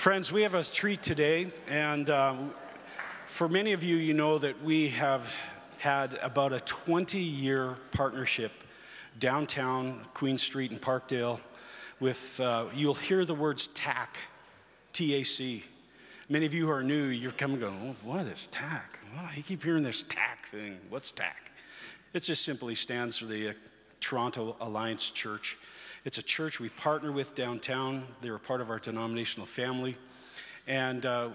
[0.00, 2.34] Friends, we have a treat today, and uh,
[3.26, 5.30] for many of you, you know that we have
[5.76, 8.50] had about a 20 year partnership
[9.18, 11.38] downtown Queen Street and Parkdale
[12.00, 14.16] with, uh, you'll hear the words TAC,
[14.94, 15.64] T A C.
[16.30, 19.00] Many of you who are new, you're coming going, oh, what is TAC?
[19.14, 20.78] Well, I keep hearing this TAC thing.
[20.88, 21.52] What's TAC?
[22.14, 23.52] It just simply stands for the uh,
[24.00, 25.58] Toronto Alliance Church.
[26.02, 28.06] It's a church we partner with downtown.
[28.22, 29.98] They're a part of our denominational family.
[30.66, 31.28] And uh,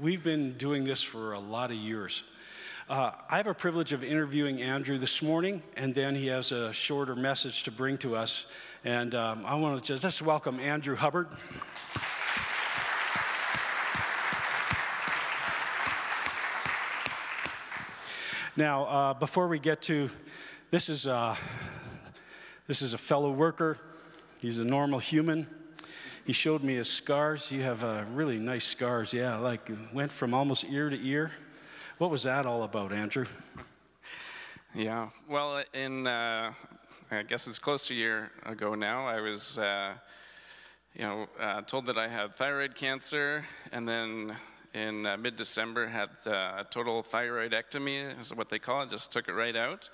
[0.00, 2.22] we've been doing this for a lot of years.
[2.88, 6.72] Uh, I have a privilege of interviewing Andrew this morning, and then he has a
[6.72, 8.46] shorter message to bring to us.
[8.84, 11.26] And um, I want to just, just welcome Andrew Hubbard.
[18.56, 20.10] Now, uh, before we get to
[20.70, 21.34] this is uh,
[22.68, 23.78] this is a fellow worker
[24.42, 25.46] He's a normal human.
[26.26, 27.52] He showed me his scars.
[27.52, 31.30] You have uh, really nice scars, yeah, like went from almost ear to ear.
[31.98, 33.26] What was that all about, Andrew?
[34.74, 36.54] Yeah, well, in uh,
[37.12, 39.92] I guess it's close to a year ago now, I was, uh,
[40.96, 44.34] you know, uh, told that I had thyroid cancer, and then
[44.74, 48.90] in uh, mid-December had uh, a total thyroidectomy, is what they call it.
[48.90, 49.88] Just took it right out,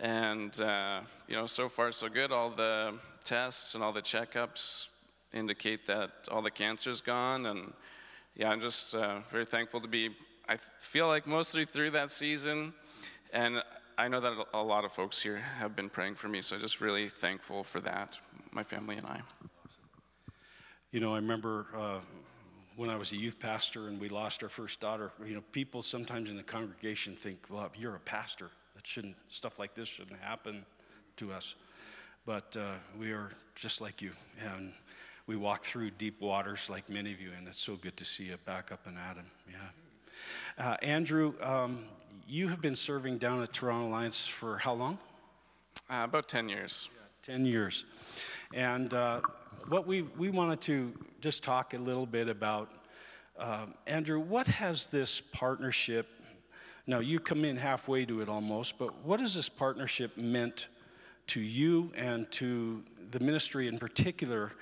[0.00, 2.32] and uh, you know, so far so good.
[2.32, 2.94] All the
[3.26, 4.86] tests and all the checkups
[5.34, 7.46] indicate that all the cancer's gone.
[7.46, 7.72] And
[8.34, 10.10] yeah, I'm just uh, very thankful to be,
[10.48, 12.72] I feel like mostly through that season.
[13.32, 13.62] And
[13.98, 16.40] I know that a lot of folks here have been praying for me.
[16.40, 18.18] So just really thankful for that,
[18.52, 19.20] my family and I.
[20.92, 21.98] You know, I remember uh,
[22.76, 25.82] when I was a youth pastor and we lost our first daughter, you know, people
[25.82, 28.50] sometimes in the congregation think, well, you're a pastor.
[28.76, 30.64] That shouldn't, stuff like this shouldn't happen
[31.16, 31.56] to us
[32.26, 34.10] but uh, we are just like you.
[34.42, 34.72] And
[35.28, 38.24] we walk through deep waters like many of you, and it's so good to see
[38.24, 39.26] you back up and at him.
[39.48, 40.66] Yeah.
[40.66, 41.84] Uh, Andrew, um,
[42.26, 44.98] you have been serving down at Toronto Alliance for how long?
[45.88, 46.88] Uh, about 10 years.
[46.92, 47.84] Yeah, 10 years.
[48.52, 49.20] And uh,
[49.68, 52.72] what we, we wanted to just talk a little bit about,
[53.38, 56.08] um, Andrew, what has this partnership,
[56.88, 60.66] now you come in halfway to it almost, but what has this partnership meant
[61.28, 64.52] to you and to the ministry in particular.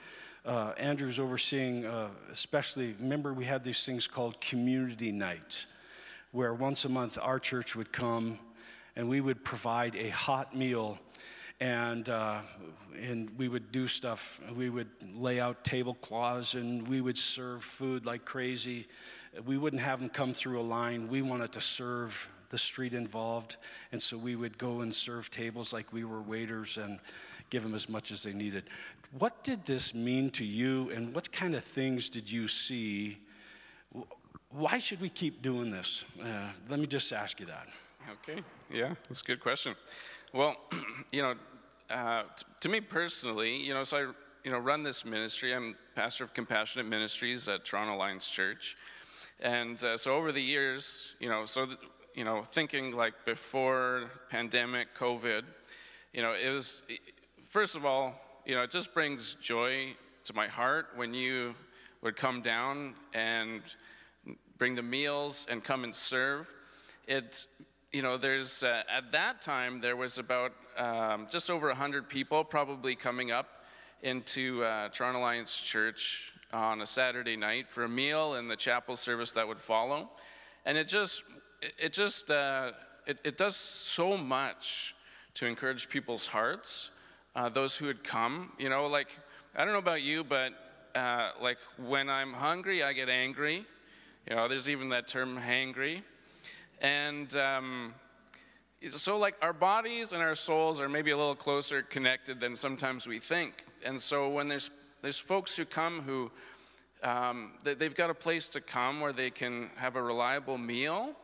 [0.44, 5.66] Uh, Andrew's overseeing, uh, especially, remember we had these things called community nights,
[6.32, 8.38] where once a month our church would come
[8.96, 10.98] and we would provide a hot meal
[11.60, 12.40] and, uh,
[13.00, 14.40] and we would do stuff.
[14.54, 18.86] We would lay out tablecloths and we would serve food like crazy.
[19.46, 21.08] We wouldn't have them come through a line.
[21.08, 23.56] We wanted to serve the street involved.
[23.90, 27.00] And so we would go and serve tables like we were waiters and
[27.50, 28.62] give them as much as they needed.
[29.18, 33.18] What did this mean to you, and what kind of things did you see?
[34.50, 36.04] Why should we keep doing this?
[36.22, 37.66] Uh, let me just ask you that.
[38.12, 38.40] Okay,
[38.72, 39.74] yeah, that's a good question.
[40.32, 40.54] Well,
[41.12, 41.34] you know,
[41.90, 44.00] uh, t- to me personally, you know, so I,
[44.44, 45.54] you know, run this ministry.
[45.54, 48.76] I'm pastor of Compassionate Ministries at Toronto Alliance Church,
[49.40, 51.78] and uh, so over the years, you know, so th-
[52.14, 55.42] you know, thinking like before pandemic, COVID,
[56.12, 56.82] you know, it was,
[57.48, 58.14] first of all,
[58.46, 59.88] you know, it just brings joy
[60.24, 61.54] to my heart when you
[62.02, 63.62] would come down and
[64.58, 66.52] bring the meals and come and serve.
[67.08, 67.46] It,
[67.92, 72.44] you know, there's, uh, at that time, there was about um, just over 100 people
[72.44, 73.64] probably coming up
[74.02, 78.96] into uh, Toronto Alliance Church on a Saturday night for a meal and the chapel
[78.96, 80.10] service that would follow.
[80.64, 81.24] And it just
[81.78, 82.72] it, just uh,
[83.06, 84.94] it, it, does so much
[85.34, 86.90] to encourage people's hearts
[87.36, 88.52] uh, those who had come.
[88.58, 89.08] You know like
[89.56, 90.52] i don't know about you but
[90.94, 93.64] uh, like when i'm hungry i get angry.
[94.28, 96.02] You know there's even that term hangry.
[96.80, 97.94] And um,
[98.90, 103.06] so like our bodies and our souls are maybe a little closer connected than sometimes
[103.06, 103.64] we think.
[103.84, 104.70] And so when there's
[105.02, 106.30] there's folks who come who
[107.02, 111.14] um, they've got a place to come where they can have a reliable meal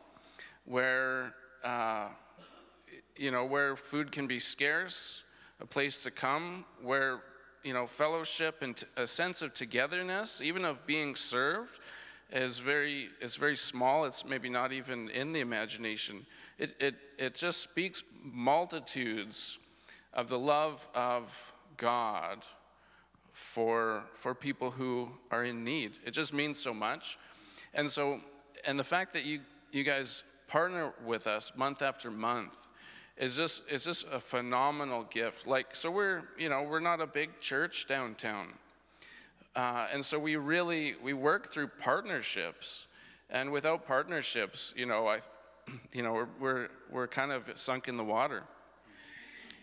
[0.65, 2.07] where uh,
[3.15, 5.23] you know where food can be scarce,
[5.59, 7.19] a place to come where
[7.63, 11.79] you know fellowship and a sense of togetherness, even of being served,
[12.31, 14.05] is very is very small.
[14.05, 16.25] It's maybe not even in the imagination.
[16.57, 19.59] It it it just speaks multitudes
[20.13, 22.43] of the love of God
[23.33, 25.93] for for people who are in need.
[26.05, 27.17] It just means so much,
[27.73, 28.21] and so
[28.65, 29.41] and the fact that you
[29.71, 32.67] you guys partner with us month after month
[33.15, 35.47] is just is just a phenomenal gift.
[35.47, 38.53] Like so we're, you know, we're not a big church downtown.
[39.55, 42.87] Uh, and so we really we work through partnerships,
[43.29, 45.19] and without partnerships, you know, I,
[45.93, 48.43] you know, we're we're, we're kind of sunk in the water.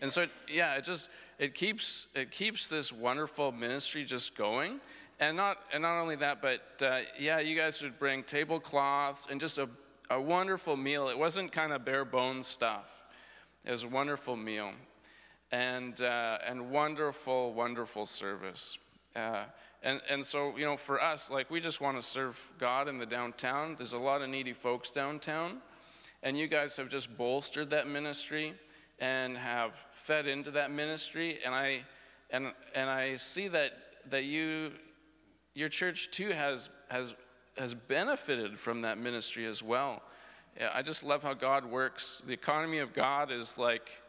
[0.01, 4.79] And so, yeah, it just it keeps it keeps this wonderful ministry just going,
[5.19, 9.39] and not and not only that, but uh, yeah, you guys would bring tablecloths and
[9.39, 9.69] just a
[10.09, 11.09] a wonderful meal.
[11.09, 13.03] It wasn't kind of bare bones stuff.
[13.65, 14.71] It was a wonderful meal,
[15.51, 18.77] and uh, and wonderful wonderful service.
[19.15, 19.43] Uh,
[19.81, 22.97] and, and so, you know, for us, like, we just want to serve God in
[22.97, 23.75] the downtown.
[23.77, 25.59] There's a lot of needy folks downtown.
[26.21, 28.53] And you guys have just bolstered that ministry
[28.99, 31.39] and have fed into that ministry.
[31.45, 31.85] And I,
[32.29, 33.71] and, and I see that,
[34.09, 34.71] that you,
[35.53, 37.15] your church too has, has,
[37.59, 40.01] has benefited from that ministry as well.
[40.73, 42.23] I just love how God works.
[42.25, 44.01] The economy of God is like,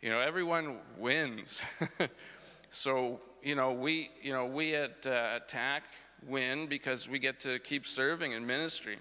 [0.00, 1.60] you know, everyone wins.
[2.70, 5.84] so you know, we, you know, we at uh, TAC
[6.26, 8.98] win because we get to keep serving and ministering.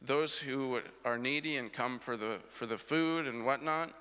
[0.00, 3.92] Those who are needy and come for the, for the food and whatnot,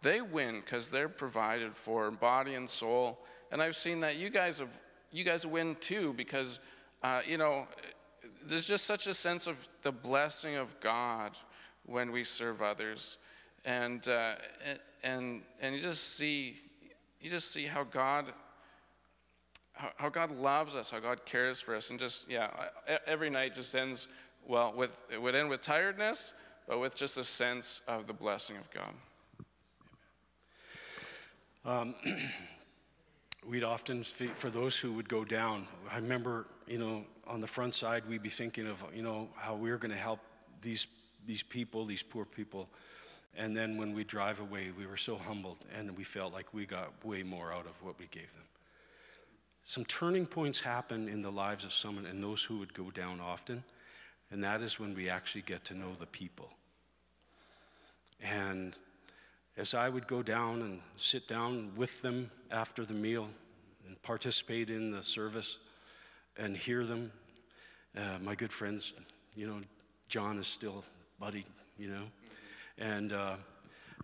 [0.00, 3.20] they win because they're provided for body and soul.
[3.50, 4.70] And I've seen that you guys have,
[5.10, 6.58] you guys win too because,
[7.02, 7.66] uh, you know,
[8.46, 11.32] there's just such a sense of the blessing of God
[11.86, 13.18] when we serve others.
[13.64, 14.34] And, uh,
[15.02, 16.56] and, and you just see,
[17.20, 18.32] you just see how God
[19.74, 22.50] how, how God loves us, how God cares for us, and just yeah,
[23.06, 24.06] every night just ends
[24.46, 26.32] well with it would end with tiredness,
[26.68, 28.94] but with just a sense of the blessing of God.
[31.64, 31.94] Um,
[33.48, 35.66] we'd often speak for those who would go down.
[35.90, 39.54] I remember, you know, on the front side, we'd be thinking of, you know, how
[39.54, 40.20] we we're going to help
[40.60, 40.86] these
[41.26, 42.68] these people, these poor people.
[43.36, 46.66] And then when we drive away, we were so humbled and we felt like we
[46.66, 48.42] got way more out of what we gave them
[49.64, 53.20] some turning points happen in the lives of someone and those who would go down
[53.20, 53.62] often,
[54.30, 56.50] and that is when we actually get to know the people.
[58.20, 58.74] And
[59.56, 63.28] as I would go down and sit down with them after the meal
[63.86, 65.58] and participate in the service
[66.36, 67.12] and hear them,
[67.96, 68.94] uh, my good friends,
[69.34, 69.60] you know,
[70.08, 70.84] John is still
[71.18, 71.44] buddy,
[71.78, 72.04] you know,
[72.78, 73.36] and uh,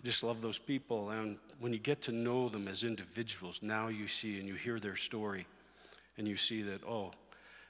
[0.04, 1.10] just love those people.
[1.10, 4.78] And when you get to know them as individuals, now you see and you hear
[4.78, 5.46] their story,
[6.16, 7.12] and you see that, oh,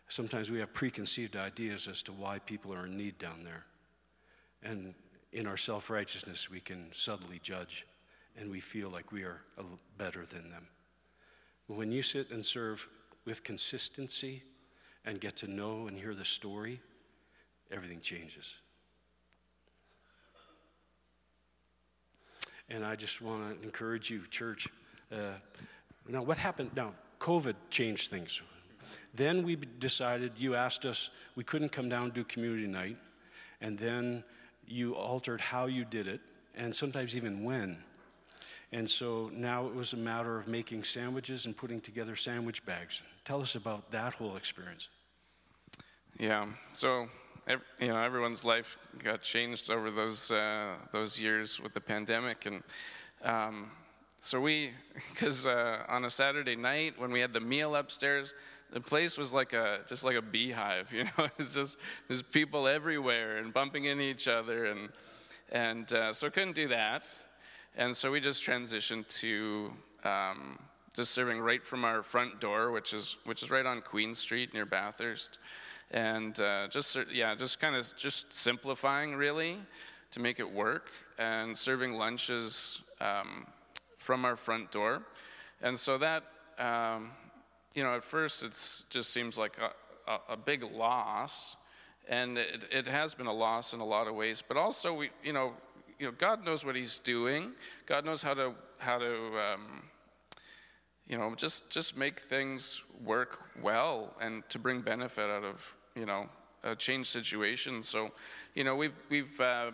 [0.08, 3.64] sometimes we have preconceived ideas as to why people are in need down there.
[4.62, 4.94] And
[5.32, 7.86] in our self righteousness, we can subtly judge,
[8.36, 9.40] and we feel like we are
[9.96, 10.66] better than them.
[11.66, 12.88] When you sit and serve
[13.28, 14.42] with consistency
[15.04, 16.80] and get to know and hear the story,
[17.70, 18.54] everything changes.
[22.70, 24.66] And I just want to encourage you, church.
[25.12, 25.34] Uh,
[26.08, 26.70] now, what happened?
[26.74, 28.40] Now, COVID changed things.
[29.12, 32.96] Then we decided, you asked us, we couldn't come down and do community night.
[33.60, 34.24] And then
[34.66, 36.20] you altered how you did it,
[36.54, 37.76] and sometimes even when.
[38.72, 43.02] And so now it was a matter of making sandwiches and putting together sandwich bags.
[43.24, 44.88] Tell us about that whole experience.
[46.18, 46.46] Yeah.
[46.72, 47.08] So
[47.80, 52.62] you know, everyone's life got changed over those uh, those years with the pandemic, and
[53.24, 53.70] um,
[54.20, 54.72] so we,
[55.10, 58.34] because uh, on a Saturday night when we had the meal upstairs,
[58.70, 60.92] the place was like a just like a beehive.
[60.92, 64.90] You know, it's just there's people everywhere and bumping into each other, and
[65.50, 67.08] and uh, so couldn't do that,
[67.78, 69.72] and so we just transitioned to.
[70.04, 70.58] Um,
[70.94, 74.52] just serving right from our front door, which is which is right on Queen Street
[74.52, 75.38] near Bathurst
[75.90, 79.58] and uh, just yeah, just kind of just simplifying really
[80.10, 83.46] to make it work, and serving lunches um,
[83.96, 85.02] from our front door,
[85.62, 86.24] and so that
[86.58, 87.10] um,
[87.74, 88.52] you know at first it
[88.90, 91.56] just seems like a, a, a big loss,
[92.08, 95.10] and it, it has been a loss in a lot of ways, but also we
[95.22, 95.52] you know
[95.98, 97.52] you know God knows what He's doing,
[97.86, 99.82] God knows how to how to um,
[101.06, 106.06] you know just just make things work well and to bring benefit out of you
[106.06, 106.28] know,
[106.62, 107.82] a changed situation.
[107.82, 108.10] So,
[108.54, 109.72] you know, we've, we've uh,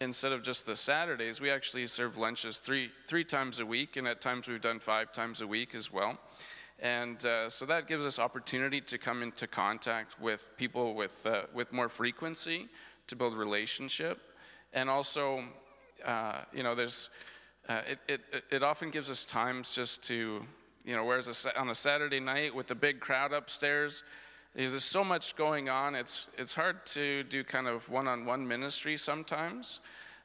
[0.00, 4.08] instead of just the Saturdays, we actually serve lunches three, three times a week, and
[4.08, 6.18] at times we've done five times a week as well.
[6.80, 11.42] And uh, so that gives us opportunity to come into contact with people with, uh,
[11.54, 12.68] with more frequency
[13.06, 14.18] to build relationship.
[14.72, 15.44] And also,
[16.04, 17.10] uh, you know, there's,
[17.68, 20.42] uh, it, it, it often gives us times just to,
[20.84, 24.02] you know, whereas a, on a Saturday night with the big crowd upstairs,
[24.54, 25.94] there's so much going on.
[25.94, 29.80] It's, it's hard to do kind of one on one ministry sometimes.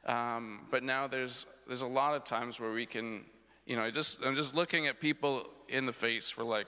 [0.06, 3.24] Um, but now there's, there's a lot of times where we can,
[3.66, 6.66] you know, just, I'm just looking at people in the face for like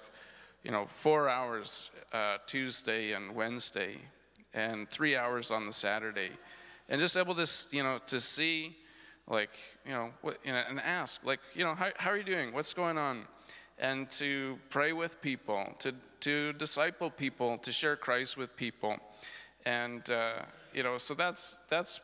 [0.63, 3.97] you know, four hours uh, Tuesday and Wednesday,
[4.53, 6.31] and three hours on the Saturday,
[6.90, 8.76] and just able to, you know, to see,
[9.28, 9.50] like,
[9.87, 12.52] you know, what, you know, and ask, like, you know, how, how are you doing?
[12.52, 13.26] What's going on?
[13.78, 18.99] And to pray with people, to to disciple people, to share Christ with people,
[19.64, 20.42] and uh,
[20.75, 22.00] you know, so that's that's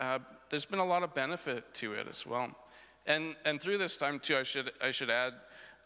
[0.00, 2.50] uh, there's been a lot of benefit to it as well,
[3.06, 5.34] and and through this time too, I should I should add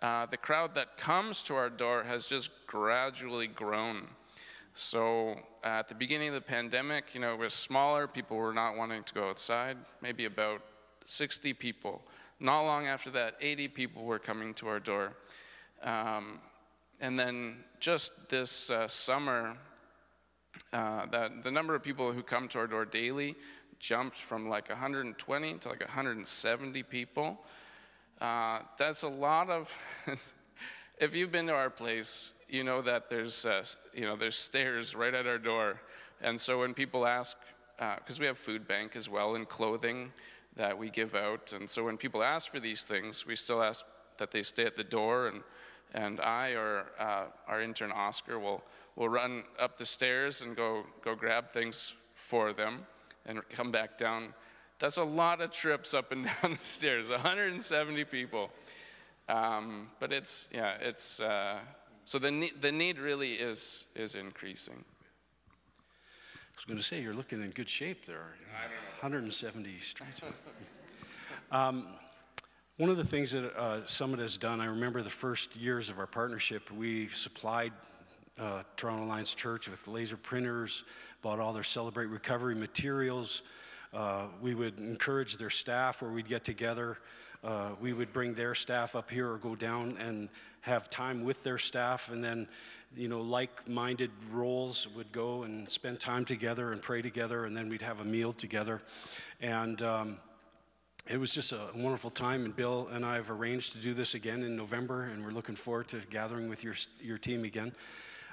[0.01, 4.07] uh, the crowd that comes to our door has just gradually grown.
[4.75, 8.07] So uh, at the beginning of the pandemic, you know, it was smaller.
[8.07, 9.77] People were not wanting to go outside.
[10.01, 10.63] Maybe about
[11.05, 12.03] 60 people.
[12.41, 15.13] Not long after that, 80 people were coming to our door.
[15.83, 16.41] Um,
[17.01, 19.57] and then just this uh, summer,
[20.73, 23.37] uh, that the number of people who come to our door daily
[23.79, 27.39] jumped from like 120 to like 170 people.
[28.21, 29.73] Uh, that's a lot of.
[30.99, 34.95] if you've been to our place, you know that there's uh, you know there's stairs
[34.95, 35.81] right at our door,
[36.21, 37.39] and so when people ask,
[37.79, 40.13] because uh, we have food bank as well and clothing
[40.55, 43.87] that we give out, and so when people ask for these things, we still ask
[44.19, 45.43] that they stay at the door, and
[45.95, 48.63] and I or uh, our intern Oscar will
[48.97, 52.87] will run up the stairs and go go grab things for them,
[53.25, 54.35] and come back down.
[54.79, 58.51] That's a lot of trips up and down the stairs, 170 people.
[59.29, 61.59] Um, but it's, yeah, it's, uh,
[62.05, 64.85] so the need, the need really is, is increasing.
[65.47, 68.35] I was going to say, you're looking in good shape there.
[69.01, 70.21] 170 stripes.
[71.51, 71.87] um,
[72.77, 75.99] one of the things that uh, Summit has done, I remember the first years of
[75.99, 77.73] our partnership, we supplied
[78.39, 80.85] uh, Toronto Alliance Church with laser printers,
[81.21, 83.43] bought all their Celebrate Recovery materials,
[83.93, 86.99] uh, we would encourage their staff where we'd get together.
[87.45, 90.29] Uh, we would bring their staff up here or go down and
[90.63, 92.49] have time with their staff and then
[92.97, 97.69] you know like-minded roles would go and spend time together and pray together and then
[97.69, 98.81] we'd have a meal together.
[99.41, 100.17] And um,
[101.09, 104.15] it was just a wonderful time and bill and i have arranged to do this
[104.15, 107.73] again in november and we're looking forward to gathering with your, your team again.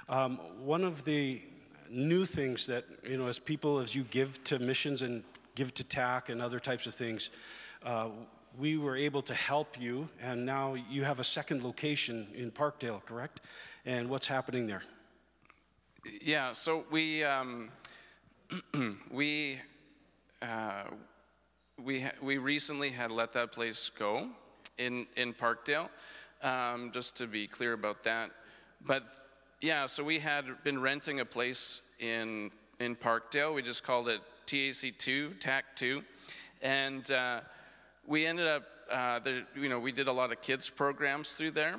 [0.08, 1.42] Um, one of the
[1.90, 5.84] new things that you know as people as you give to missions and give to
[5.84, 7.30] TAC and other types of things,
[7.84, 8.08] uh,
[8.58, 13.04] we were able to help you, and now you have a second location in Parkdale,
[13.04, 13.40] correct?
[13.86, 14.82] And what's happening there?
[16.22, 17.70] Yeah, so we um,
[19.10, 19.58] we
[20.42, 20.84] uh,
[21.82, 24.28] we we recently had let that place go
[24.78, 25.88] in in Parkdale.
[26.42, 28.30] Um, just to be clear about that,
[28.86, 29.02] but
[29.60, 33.54] yeah, so we had been renting a place in in Parkdale.
[33.54, 36.02] We just called it TAC2, TAC2.
[36.62, 37.40] And uh,
[38.10, 39.20] we ended up, uh,
[39.54, 41.76] you know, we did a lot of kids programs through there.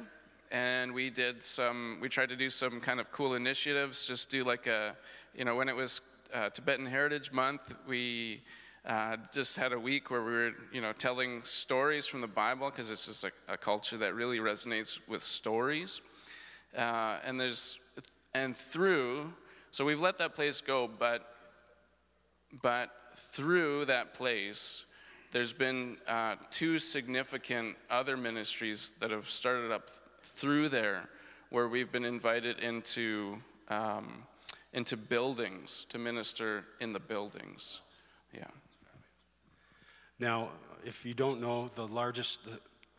[0.50, 4.46] And we did some, we tried to do some kind of cool initiatives, just do
[4.46, 4.96] like a,
[5.36, 6.00] you know, when it was
[6.34, 8.42] uh, Tibetan Heritage Month, we
[8.86, 12.70] uh, just had a week where we were, you know, telling stories from the Bible
[12.70, 16.02] because it's just a, a, culture that really resonates with stories.
[16.78, 17.78] Uh, and there's,
[18.34, 19.34] and through,
[19.72, 21.28] so we've let that place go, but
[22.62, 24.86] but through that place,
[25.32, 29.90] there's been uh, two significant other ministries that have started up
[30.22, 31.10] through there
[31.50, 33.38] where we've been invited into,
[33.70, 34.24] um,
[34.74, 37.82] into buildings to minister in the buildings.
[38.34, 38.44] Yeah.
[40.20, 40.50] Now,
[40.86, 42.40] if you don't know, the largest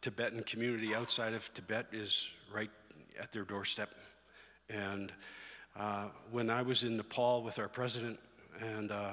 [0.00, 2.70] Tibetan community outside of Tibet is right
[3.20, 3.90] at their doorstep.
[4.68, 5.12] And
[5.76, 8.18] uh, when I was in Nepal with our president,
[8.60, 9.12] and uh,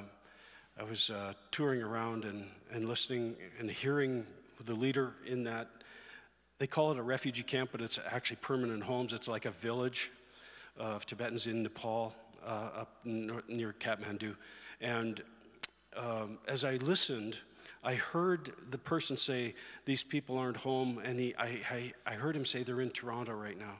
[0.79, 4.25] I was uh, touring around and, and listening and hearing
[4.63, 5.67] the leader in that.
[6.57, 9.11] They call it a refugee camp, but it's actually permanent homes.
[9.11, 10.09] It's like a village
[10.77, 14.37] of Tibetans in Nepal, uh, up near Kathmandu.
[14.79, 15.21] And
[15.97, 17.39] um, as I listened,
[17.83, 21.01] I heard the person say, These people aren't home.
[21.03, 23.79] And he, I, I, I heard him say, They're in Toronto right now.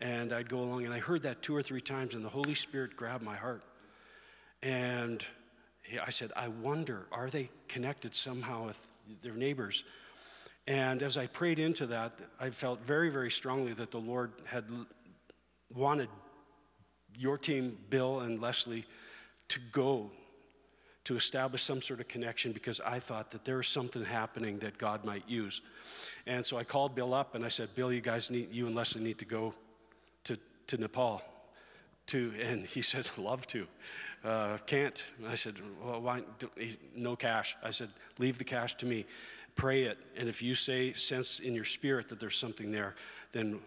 [0.00, 2.54] And I'd go along, and I heard that two or three times, and the Holy
[2.54, 3.62] Spirit grabbed my heart.
[4.62, 5.22] And
[5.98, 8.86] I said, I wonder, are they connected somehow with
[9.22, 9.84] their neighbors?
[10.66, 14.64] And as I prayed into that, I felt very, very strongly that the Lord had
[15.74, 16.08] wanted
[17.18, 18.84] your team, Bill and Leslie,
[19.48, 20.10] to go
[21.04, 24.78] to establish some sort of connection because I thought that there was something happening that
[24.78, 25.60] God might use.
[26.26, 28.76] And so I called Bill up and I said, Bill, you guys need, you and
[28.76, 29.54] Leslie need to go
[30.24, 31.22] to, to Nepal.
[32.08, 33.66] To, and he said, love to
[34.24, 35.04] uh, can't.
[35.26, 36.22] I said, well, why?
[36.94, 37.56] No cash.
[37.62, 39.06] I said, leave the cash to me.
[39.54, 39.98] Pray it.
[40.16, 42.94] And if you say, sense in your spirit that there's something there,
[43.32, 43.60] then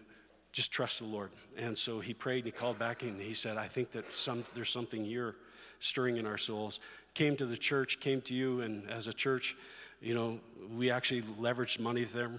[0.52, 1.30] just trust the Lord.
[1.56, 4.44] And so he prayed and he called back and he said, I think that some,
[4.54, 5.34] there's something here
[5.80, 6.80] stirring in our souls.
[7.14, 9.56] Came to the church, came to you, and as a church,
[10.00, 10.40] you know,
[10.76, 12.30] we actually leveraged money there.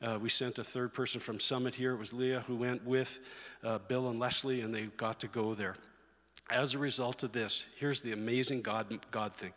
[0.00, 1.92] Uh, we sent a third person from Summit here.
[1.92, 3.20] It was Leah who went with
[3.62, 5.76] uh, Bill and Leslie, and they got to go there.
[6.50, 9.52] As a result of this, here's the amazing God, God thing.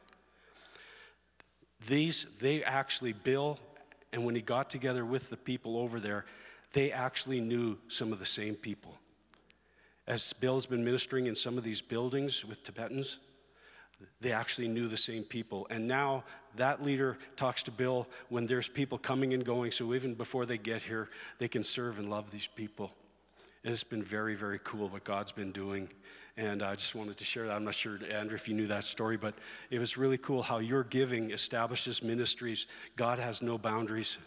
[1.88, 3.60] These, they actually, Bill,
[4.14, 6.26] and when he got together with the people over there,
[6.74, 8.98] they actually knew some of the same people.
[10.08, 13.20] As Bill's been ministering in some of these buildings with Tibetans,
[14.22, 15.68] they actually knew the same people.
[15.70, 16.24] And now
[16.56, 20.58] that leader talks to Bill when there's people coming and going, so even before they
[20.58, 22.94] get here, they can serve and love these people.
[23.64, 25.90] And it's been very, very cool what God's been doing.
[26.38, 27.56] And I just wanted to share that.
[27.56, 29.34] I'm not sure, Andrew, if you knew that story, but
[29.72, 32.68] it was really cool how your giving establishes ministries.
[32.96, 34.20] God has no boundaries,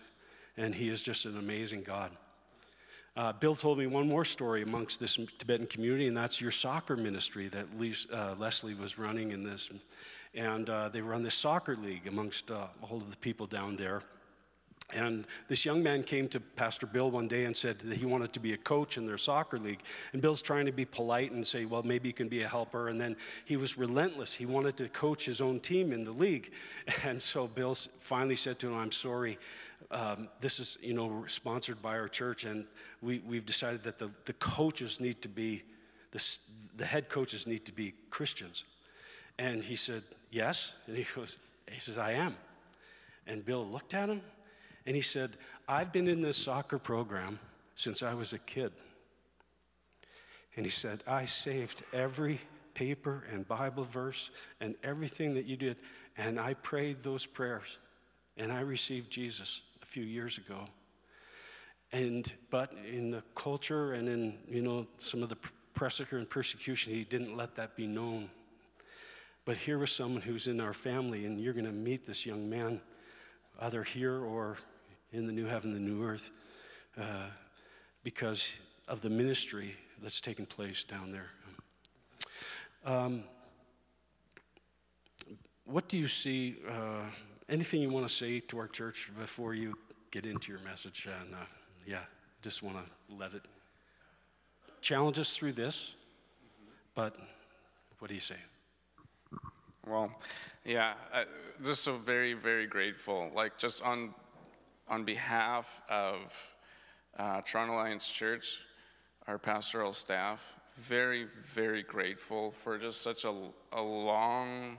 [0.57, 2.11] and He is just an amazing God.
[3.17, 6.97] Uh, Bill told me one more story amongst this Tibetan community, and that's your soccer
[6.97, 7.67] ministry that
[8.13, 9.71] uh, Leslie was running in this.
[10.35, 14.03] And uh, they run this soccer league amongst uh, all of the people down there.
[14.95, 18.33] And this young man came to Pastor Bill one day and said that he wanted
[18.33, 19.83] to be a coach in their soccer league.
[20.13, 22.89] And Bill's trying to be polite and say, well, maybe you can be a helper.
[22.89, 24.35] And then he was relentless.
[24.35, 26.53] He wanted to coach his own team in the league.
[27.05, 29.39] And so Bill finally said to him, I'm sorry.
[29.91, 32.67] Um, this is, you know, sponsored by our church, and
[33.01, 35.63] we, we've decided that the, the coaches need to be,
[36.13, 36.39] the,
[36.77, 38.65] the head coaches need to be Christians.
[39.39, 40.75] And he said, Yes.
[40.87, 41.39] And he goes,
[41.71, 42.37] He says, I am.
[43.27, 44.21] And Bill looked at him
[44.87, 45.37] and he said,
[45.69, 47.39] I've been in this soccer program
[47.75, 48.73] since I was a kid.
[50.57, 52.41] And he said, I saved every
[52.75, 55.77] paper and Bible verse and everything that you did,
[56.17, 57.79] and I prayed those prayers,
[58.37, 60.67] and I received Jesus a few years ago.
[61.93, 65.37] And but in the culture and in you know some of the
[65.75, 68.31] pressure and persecution, he didn't let that be known.
[69.45, 72.49] But here was someone who's in our family, and you're going to meet this young
[72.49, 72.81] man,
[73.61, 74.57] either here or
[75.13, 76.31] in the new heaven, the new earth,
[76.99, 77.29] uh,
[78.03, 81.31] because of the ministry that's taken place down there.
[82.85, 83.25] Um,
[85.65, 86.57] what do you see?
[86.69, 87.03] Uh,
[87.49, 89.75] anything you want to say to our church before you
[90.11, 91.07] get into your message?
[91.07, 91.39] And uh,
[91.87, 92.05] yeah,
[92.43, 93.43] just want to let it
[94.81, 95.95] challenge us through this.
[96.95, 97.17] But
[97.99, 98.37] what do you say?
[99.87, 100.13] Well,
[100.65, 101.25] yeah, I,
[101.65, 103.31] just so very, very grateful.
[103.35, 104.15] Like, just on
[104.89, 106.55] on behalf of
[107.17, 108.61] uh, Toronto Alliance Church,
[109.27, 110.43] our pastoral staff,
[110.77, 113.33] very, very grateful for just such a,
[113.73, 114.79] a long,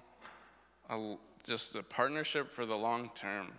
[0.90, 3.54] a, just a partnership for the long term.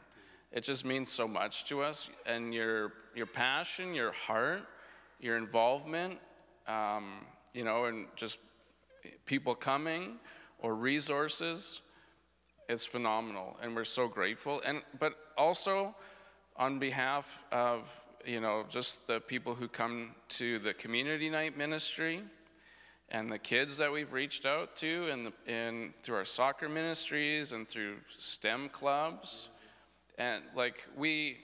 [0.52, 4.62] It just means so much to us, and your your passion, your heart,
[5.18, 6.18] your involvement,
[6.68, 8.38] um, you know, and just
[9.26, 10.18] people coming
[10.62, 11.82] or resources,
[12.68, 14.62] it's phenomenal, and we're so grateful.
[14.64, 15.94] And but also
[16.56, 17.94] on behalf of
[18.24, 22.22] you know just the people who come to the community night ministry
[23.08, 27.52] and the kids that we've reached out to and, the, and through our soccer ministries
[27.52, 29.48] and through STEM clubs
[30.18, 31.36] and like we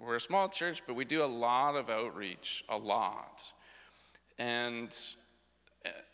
[0.00, 3.42] we're a small church but we do a lot of outreach a lot
[4.38, 4.96] and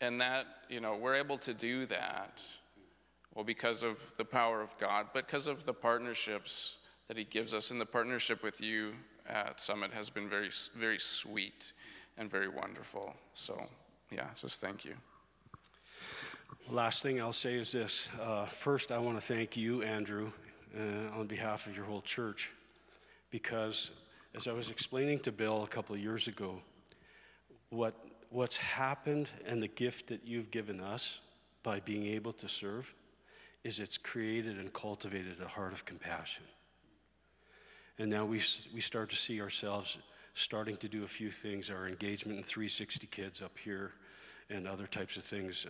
[0.01, 2.43] and that you know we're able to do that
[3.35, 6.77] well because of the power of god but because of the partnerships
[7.07, 7.71] that He gives us.
[7.71, 8.93] And the partnership with you
[9.27, 11.73] at Summit has been very, very sweet
[12.17, 13.13] and very wonderful.
[13.33, 13.67] So,
[14.11, 14.95] yeah, just thank you.
[16.69, 18.09] Last thing I'll say is this.
[18.21, 20.31] Uh, first, I want to thank you, Andrew,
[20.77, 22.51] uh, on behalf of your whole church,
[23.31, 23.91] because
[24.35, 26.61] as I was explaining to Bill a couple of years ago,
[27.69, 27.95] what,
[28.29, 31.19] what's happened and the gift that you've given us
[31.63, 32.93] by being able to serve
[33.63, 36.43] is it's created and cultivated a heart of compassion.
[37.99, 38.41] And now we,
[38.73, 39.97] we start to see ourselves
[40.33, 43.93] starting to do a few things our engagement in 360 Kids up here
[44.49, 45.65] and other types of things,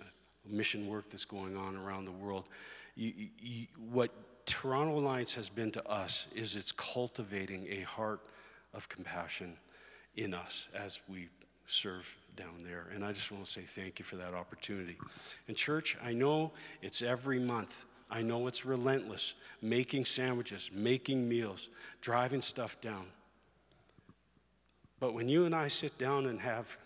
[0.46, 2.46] mission work that's going on around the world.
[2.96, 8.22] You, you, what Toronto Alliance has been to us is it's cultivating a heart
[8.74, 9.58] of compassion
[10.16, 11.30] in us as we
[11.68, 12.88] serve down there.
[12.94, 14.98] And I just want to say thank you for that opportunity.
[15.48, 16.52] And, church, I know
[16.82, 17.86] it's every month.
[18.10, 21.70] I know it's relentless, making sandwiches, making meals,
[22.02, 23.06] driving stuff down.
[25.00, 26.78] But when you and I sit down and have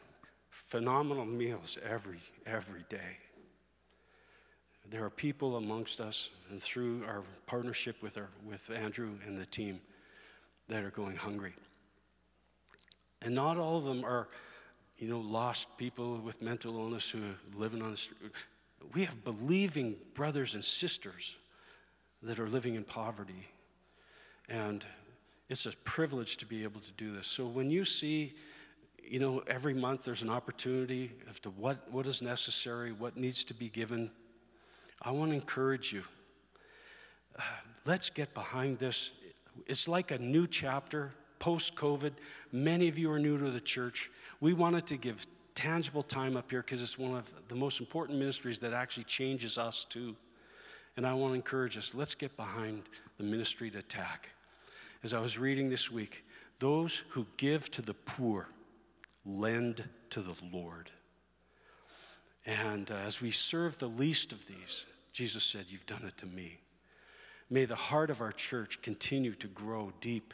[0.49, 3.17] phenomenal meals every, every day,
[4.89, 9.45] there are people amongst us, and through our partnership with, our, with Andrew and the
[9.45, 9.79] team,
[10.67, 11.53] that are going hungry.
[13.21, 14.27] And not all of them are
[15.01, 18.19] you know, lost people with mental illness who are living on the street.
[18.93, 21.35] We have believing brothers and sisters
[22.21, 23.49] that are living in poverty.
[24.47, 24.85] And
[25.49, 27.25] it's a privilege to be able to do this.
[27.25, 28.35] So when you see,
[29.03, 33.43] you know, every month there's an opportunity as to what, what is necessary, what needs
[33.45, 34.11] to be given,
[35.01, 36.03] I want to encourage you.
[37.39, 37.41] Uh,
[37.87, 39.13] let's get behind this.
[39.65, 42.11] It's like a new chapter post COVID.
[42.51, 44.11] Many of you are new to the church.
[44.41, 48.17] We wanted to give tangible time up here because it's one of the most important
[48.17, 50.15] ministries that actually changes us too.
[50.97, 52.84] And I want to encourage us let's get behind
[53.17, 54.30] the ministry to TAC.
[55.04, 56.25] As I was reading this week,
[56.60, 58.47] those who give to the poor
[59.25, 60.89] lend to the Lord.
[62.47, 66.25] And uh, as we serve the least of these, Jesus said, You've done it to
[66.25, 66.58] me.
[67.51, 70.34] May the heart of our church continue to grow deep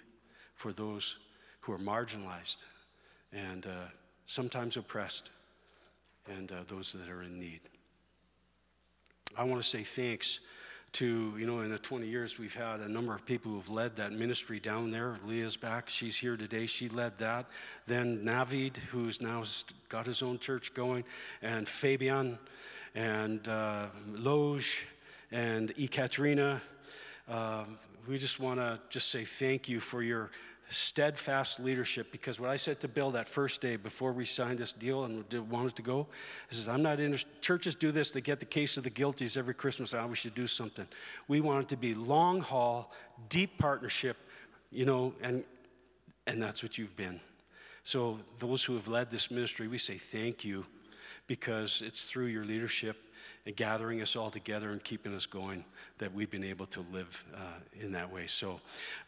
[0.54, 1.17] for those
[1.62, 2.63] who are marginalized
[3.38, 3.69] and uh,
[4.26, 5.30] sometimes oppressed
[6.36, 7.62] and uh, those that are in need.
[9.38, 10.39] I want to say thanks
[10.93, 13.95] to, you know, in the 20 years we've had a number of people who've led
[13.97, 15.19] that ministry down there.
[15.26, 17.45] Leah's back, she's here today, she led that.
[17.86, 19.43] Then Navid, who's now
[19.89, 21.04] got his own church going,
[21.41, 22.39] and Fabian,
[22.95, 24.88] and uh, Loge,
[25.32, 26.62] and Ekaterina.
[27.30, 27.65] Uh,
[28.08, 30.32] we just want to just say thank you for your
[30.69, 34.73] steadfast leadership because what I said to Bill that first day before we signed this
[34.73, 36.08] deal and wanted to go,
[36.51, 37.41] I says, I'm not interested.
[37.41, 39.93] Churches do this, they get the case of the guilties every Christmas.
[39.93, 40.88] I oh, we should do something.
[41.27, 42.91] We want it to be long haul,
[43.30, 44.17] deep partnership,
[44.71, 45.43] you know, and,
[46.25, 47.19] and that's what you've been.
[47.84, 50.65] So, those who have led this ministry, we say thank you
[51.27, 52.97] because it's through your leadership
[53.45, 55.63] and gathering us all together and keeping us going
[55.99, 57.39] that we've been able to live uh,
[57.80, 58.27] in that way.
[58.27, 58.60] So,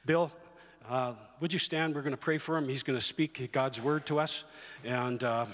[0.05, 0.31] Bill,
[0.87, 1.95] uh, would you stand?
[1.95, 2.67] We're going to pray for him.
[2.67, 4.43] He's going to speak God's word to us.
[4.83, 5.45] And uh,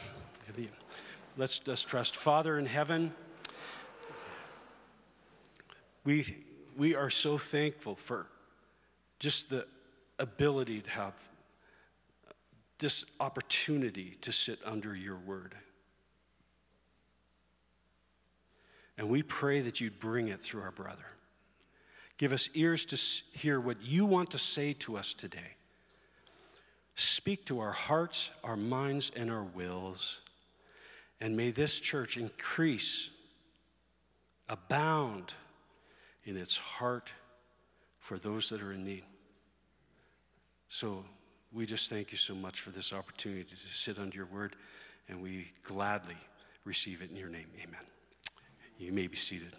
[1.37, 2.15] let's, let's trust.
[2.15, 3.13] Father in heaven,
[6.03, 6.25] we,
[6.77, 8.27] we are so thankful for
[9.19, 9.65] just the
[10.19, 11.13] ability to have
[12.77, 15.55] this opportunity to sit under your word.
[18.97, 21.05] And we pray that you'd bring it through our brother.
[22.17, 25.55] Give us ears to hear what you want to say to us today.
[26.95, 30.21] Speak to our hearts, our minds, and our wills.
[31.19, 33.09] And may this church increase,
[34.47, 35.33] abound
[36.23, 37.11] in its heart
[37.99, 39.03] for those that are in need.
[40.69, 41.03] So
[41.51, 44.55] we just thank you so much for this opportunity to sit under your word,
[45.09, 46.17] and we gladly
[46.63, 47.47] receive it in your name.
[47.61, 47.81] Amen.
[48.77, 49.55] You may be seated.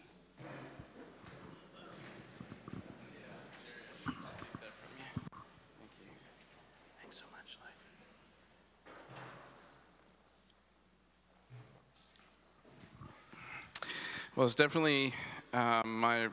[14.37, 15.15] Well, it's definitely
[15.55, 16.29] um, my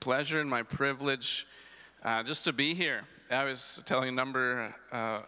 [0.00, 1.46] pleasure and my privilege
[2.02, 3.02] uh, just to be here.
[3.30, 5.20] I was telling a number, uh,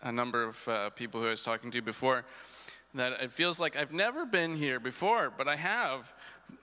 [0.00, 2.24] a number of uh, people who I was talking to before
[2.94, 6.14] that it feels like I've never been here before, but I have.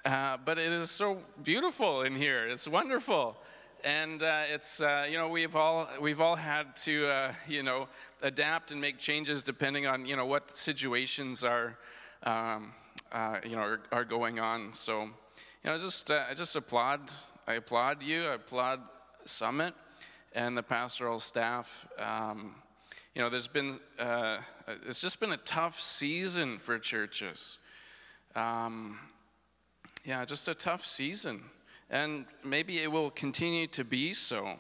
[0.04, 2.48] Uh, but it is so beautiful in here.
[2.48, 3.38] It's wonderful
[3.84, 7.88] and uh, it's uh, you know we've all we've all had to uh, you know
[8.24, 11.78] adapt and make changes depending on you know what situations are
[12.24, 12.74] um,
[13.16, 14.74] uh, you know, are, are, going on.
[14.74, 15.10] So, you
[15.64, 17.00] know, just uh, I just applaud.
[17.48, 18.26] I applaud you.
[18.26, 18.82] I applaud
[19.24, 19.74] Summit
[20.34, 21.88] and the pastoral staff.
[21.98, 22.56] Um,
[23.16, 24.40] you know, there's been uh,
[24.86, 27.58] it's just been a tough season for churches.
[28.36, 29.00] Um,
[30.04, 31.42] yeah, just a tough season,
[31.90, 34.58] and maybe it will continue to be so.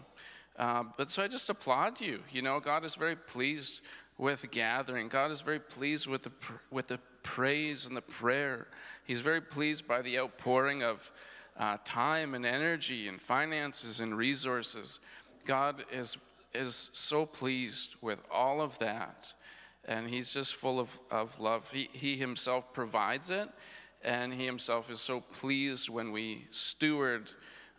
[0.57, 2.21] Uh, but so I just applaud you.
[2.31, 3.81] You know, God is very pleased
[4.17, 5.09] with gathering.
[5.09, 6.31] God is very pleased with the
[6.71, 8.67] with the praise and the prayer.
[9.03, 11.11] He's very pleased by the outpouring of
[11.57, 14.99] uh, time and energy and finances and resources.
[15.43, 16.17] God is,
[16.53, 19.33] is so pleased with all of that.
[19.85, 21.71] And he's just full of, of love.
[21.71, 23.49] He, he himself provides it,
[24.03, 27.31] and he himself is so pleased when we steward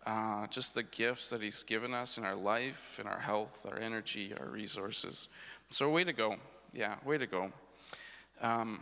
[0.07, 3.79] uh, just the gifts that he's given us in our life, in our health, our
[3.79, 5.29] energy, our resources.
[5.71, 6.37] So, way to go.
[6.73, 7.51] Yeah, way to go.
[8.41, 8.81] Um,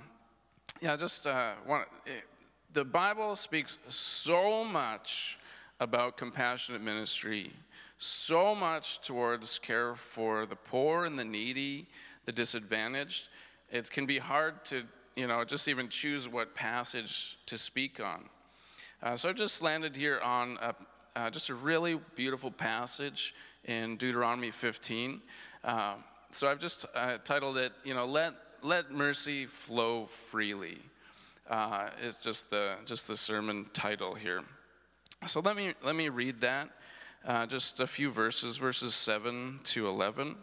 [0.81, 2.21] yeah, just uh, want eh,
[2.73, 5.39] the Bible speaks so much
[5.81, 7.53] about compassionate ministry,
[7.99, 11.87] so much towards care for the poor and the needy,
[12.25, 13.29] the disadvantaged.
[13.71, 14.85] It can be hard to,
[15.17, 18.25] you know, just even choose what passage to speak on.
[19.03, 20.75] Uh, so I've just landed here on a,
[21.15, 23.35] uh, just a really beautiful passage
[23.65, 25.21] in Deuteronomy 15.
[25.63, 25.95] Uh,
[26.31, 28.35] so I've just uh, titled it, you know, let
[28.65, 30.79] let mercy flow freely.
[31.49, 34.43] Uh, it's just the just the sermon title here.
[35.27, 36.71] So let me let me read that.
[37.27, 40.37] Uh, just a few verses, verses seven to eleven,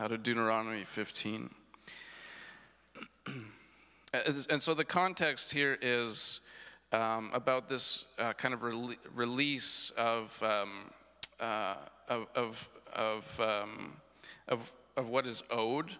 [0.00, 1.50] out of Deuteronomy 15.
[4.50, 6.40] and so the context here is
[6.92, 10.70] um, about this uh, kind of re- release of, um,
[11.40, 11.74] uh,
[12.08, 13.92] of, of, of, um,
[14.46, 15.92] of, of, what is owed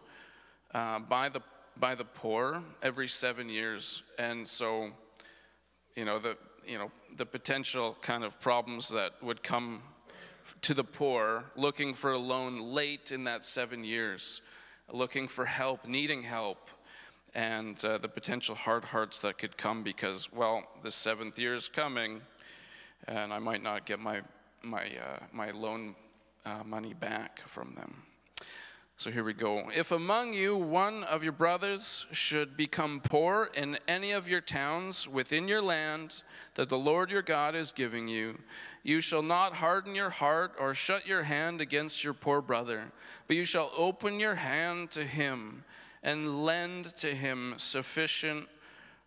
[0.72, 1.40] uh, by, the,
[1.78, 4.02] by the poor every seven years.
[4.18, 4.90] And so,
[5.94, 6.36] you know, the,
[6.66, 9.82] you know, the potential kind of problems that would come
[10.62, 14.40] to the poor looking for a loan late in that seven years,
[14.92, 16.70] looking for help, needing help
[17.34, 21.68] and uh, the potential hard hearts that could come because, well, the seventh year is
[21.68, 22.20] coming,
[23.06, 24.22] and I might not get my
[24.62, 25.94] my uh, my loan
[26.44, 28.02] uh, money back from them.
[28.98, 29.70] So here we go.
[29.72, 35.06] If among you one of your brothers should become poor in any of your towns
[35.06, 38.40] within your land that the Lord your God is giving you,
[38.82, 42.90] you shall not harden your heart or shut your hand against your poor brother,
[43.28, 45.62] but you shall open your hand to him
[46.02, 48.48] and lend to him sufficient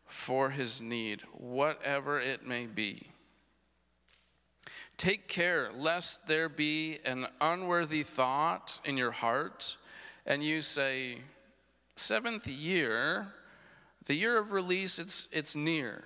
[0.06, 3.12] for his need, whatever it may be.
[4.96, 9.76] Take care lest there be an unworthy thought in your heart,
[10.26, 11.20] and you say,
[11.96, 13.28] Seventh year,
[14.06, 16.06] the year of release, it's, it's near.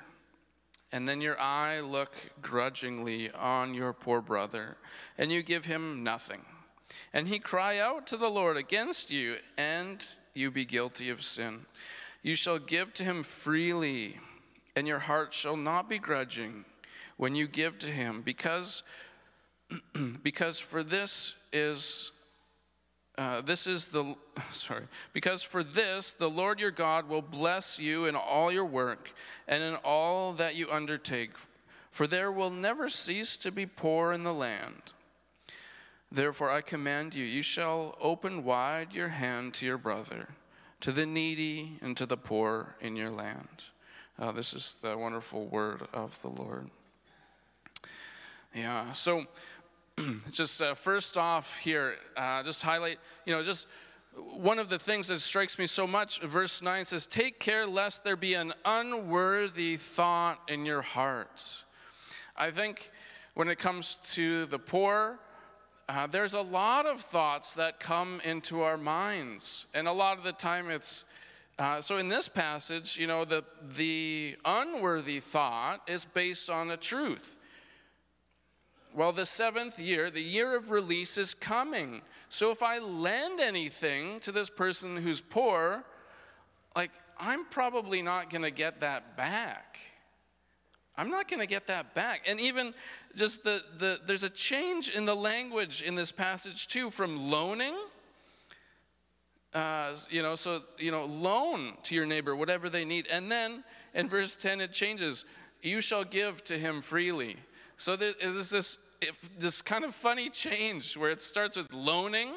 [0.92, 4.78] And then your eye look grudgingly on your poor brother,
[5.18, 6.42] and you give him nothing.
[7.14, 11.66] And he cry out to the Lord against you, and you be guilty of sin.
[12.22, 14.20] You shall give to him freely,
[14.76, 16.66] and your heart shall not be grudging
[17.18, 18.84] when you give to him, because,
[20.24, 22.12] because for this is
[23.18, 24.16] uh, this is the
[24.52, 29.12] sorry because for this the lord your god will bless you in all your work
[29.48, 31.32] and in all that you undertake
[31.92, 34.94] for there will never cease to be poor in the land
[36.16, 40.30] Therefore, I command you, you shall open wide your hand to your brother,
[40.80, 43.64] to the needy, and to the poor in your land.
[44.18, 46.70] Uh, this is the wonderful word of the Lord.
[48.54, 49.26] Yeah, so
[50.32, 53.68] just uh, first off here, uh, just highlight, you know, just
[54.16, 58.04] one of the things that strikes me so much, verse 9 says, Take care lest
[58.04, 61.64] there be an unworthy thought in your hearts.
[62.36, 62.92] I think
[63.36, 65.20] when it comes to the poor,
[65.88, 69.68] uh, there's a lot of thoughts that come into our minds.
[69.74, 71.06] And a lot of the time it's,
[71.60, 73.44] uh, so in this passage, you know, the,
[73.76, 77.38] the unworthy thought is based on a truth.
[78.96, 82.02] Well, the seventh year, the year of release is coming.
[82.30, 85.84] So if I lend anything to this person who's poor,
[86.78, 89.80] like, I'm probably not going to get that back.
[90.98, 92.22] I'm not going to get that back.
[92.26, 92.74] And even
[93.16, 97.76] just the, the, there's a change in the language in this passage too from loaning.
[99.54, 103.08] Uh, you know, so, you know, loan to your neighbor whatever they need.
[103.08, 105.26] And then in verse 10, it changes
[105.62, 107.38] you shall give to him freely.
[107.78, 108.78] So there's this,
[109.38, 112.34] this kind of funny change where it starts with loaning,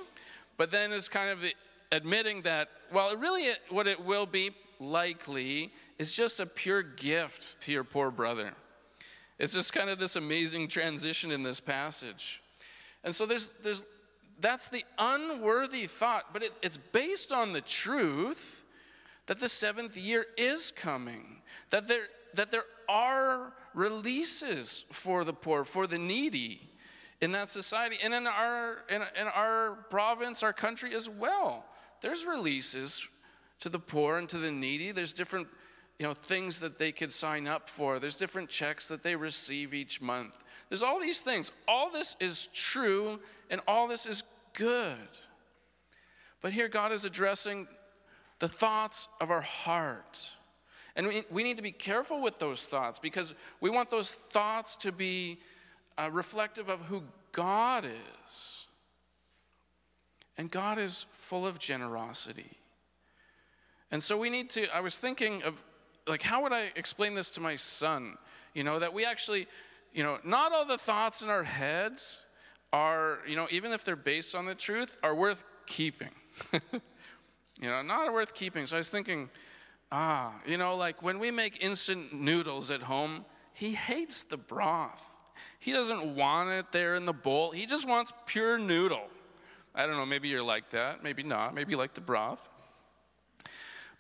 [0.57, 1.45] but then it's kind of
[1.93, 7.73] admitting that, well, really, what it will be likely is just a pure gift to
[7.73, 8.53] your poor brother.
[9.39, 12.43] It's just kind of this amazing transition in this passage.
[13.05, 13.85] And so there's, there's,
[14.41, 18.65] that's the unworthy thought, but it, it's based on the truth
[19.27, 25.65] that the seventh year is coming, that there, that there are releases for the poor,
[25.65, 26.71] for the needy
[27.21, 31.65] in that society, and in our, in, in our province, our country as well.
[32.01, 33.09] There's releases
[33.61, 34.93] to the poor and to the needy.
[34.93, 35.49] There's different
[35.99, 37.99] you know, things that they could sign up for.
[37.99, 40.39] There's different checks that they receive each month.
[40.69, 41.51] There's all these things.
[41.67, 43.19] All this is true
[43.51, 44.97] and all this is good.
[46.41, 47.67] But here God is addressing
[48.39, 50.31] the thoughts of our heart.
[50.99, 54.75] And we, we need to be careful with those thoughts because we want those thoughts
[54.77, 55.39] to be
[55.97, 58.67] uh, reflective of who God is.
[60.37, 62.51] And God is full of generosity.
[63.93, 65.63] And so we need to, I was thinking of,
[66.09, 68.19] like, how would I explain this to my son?
[68.53, 69.47] You know, that we actually,
[69.95, 72.19] you know, not all the thoughts in our heads
[72.73, 76.11] are, you know, even if they're based on the truth, are worth keeping.
[76.53, 78.67] you know, not worth keeping.
[78.67, 79.31] So I was thinking,
[79.91, 85.05] ah, you know, like when we make instant noodles at home, he hates the broth.
[85.59, 87.51] He doesn't want it there in the bowl.
[87.51, 89.09] He just wants pure noodle.
[89.75, 91.55] I don't know, maybe you're like that, maybe not.
[91.55, 92.49] Maybe you like the broth.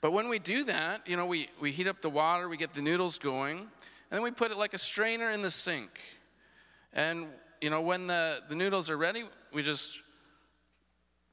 [0.00, 2.72] But when we do that, you know, we, we heat up the water, we get
[2.72, 3.68] the noodles going, and
[4.10, 5.90] then we put it like a strainer in the sink.
[6.92, 7.26] And,
[7.60, 10.00] you know, when the, the noodles are ready, we just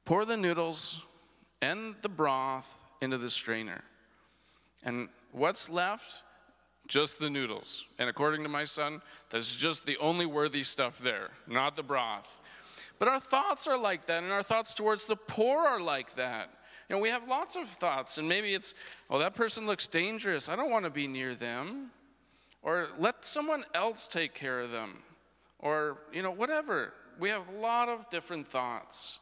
[0.03, 1.01] pour the noodles
[1.61, 3.83] and the broth into the strainer.
[4.85, 6.21] And what's left?
[6.87, 7.85] Just the noodles.
[7.97, 12.41] And according to my son, that's just the only worthy stuff there, not the broth.
[12.99, 16.49] But our thoughts are like that, and our thoughts towards the poor are like that.
[16.87, 18.75] You know, we have lots of thoughts, and maybe it's,
[19.09, 20.47] oh, that person looks dangerous.
[20.47, 21.89] I don't want to be near them.
[22.61, 24.99] Or let someone else take care of them.
[25.59, 26.93] Or, you know, whatever.
[27.19, 29.19] We have a lot of different thoughts.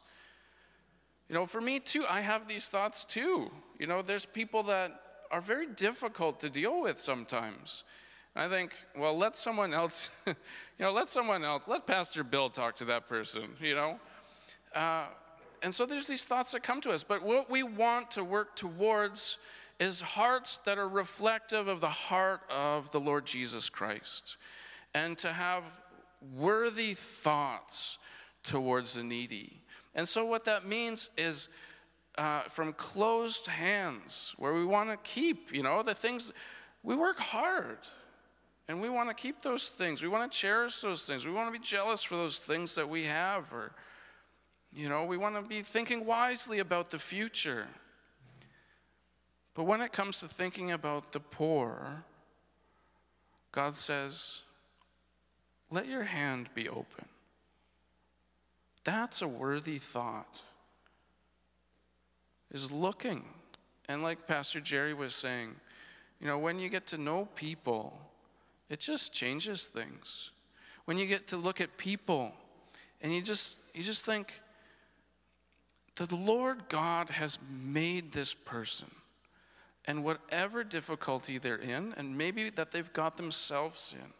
[1.28, 3.50] You know, for me too, I have these thoughts too.
[3.78, 5.00] You know, there's people that
[5.34, 7.82] are very difficult to deal with sometimes.
[8.36, 10.34] I think, well, let someone else, you
[10.78, 13.98] know, let someone else, let Pastor Bill talk to that person, you know.
[14.72, 15.06] Uh,
[15.64, 17.02] and so there's these thoughts that come to us.
[17.02, 19.38] But what we want to work towards
[19.80, 24.36] is hearts that are reflective of the heart of the Lord Jesus Christ
[24.94, 25.64] and to have
[26.36, 27.98] worthy thoughts
[28.44, 29.62] towards the needy.
[29.96, 31.48] And so, what that means is
[32.16, 36.32] uh, from closed hands, where we want to keep, you know, the things,
[36.82, 37.78] we work hard
[38.68, 40.02] and we want to keep those things.
[40.02, 41.26] We want to cherish those things.
[41.26, 43.72] We want to be jealous for those things that we have, or,
[44.72, 47.66] you know, we want to be thinking wisely about the future.
[49.54, 52.04] But when it comes to thinking about the poor,
[53.52, 54.40] God says,
[55.70, 57.06] let your hand be open.
[58.84, 60.40] That's a worthy thought.
[62.54, 63.24] Is looking.
[63.88, 65.56] And like Pastor Jerry was saying,
[66.20, 67.98] you know, when you get to know people,
[68.70, 70.30] it just changes things.
[70.86, 72.32] When you get to look at people
[73.02, 74.40] and you just you just think
[75.96, 78.90] the Lord God has made this person
[79.84, 84.12] and whatever difficulty they're in and maybe that they've got themselves in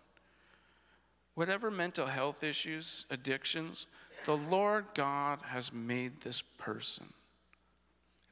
[1.35, 3.87] whatever mental health issues, addictions,
[4.25, 7.07] the Lord God has made this person.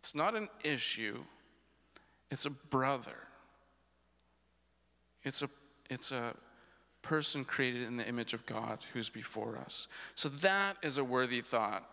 [0.03, 1.23] It's not an issue,
[2.29, 3.15] it's a brother.
[5.23, 5.49] It's a,
[5.91, 6.35] it's a
[7.03, 9.87] person created in the image of God who's before us.
[10.17, 11.88] So that is a worthy thought.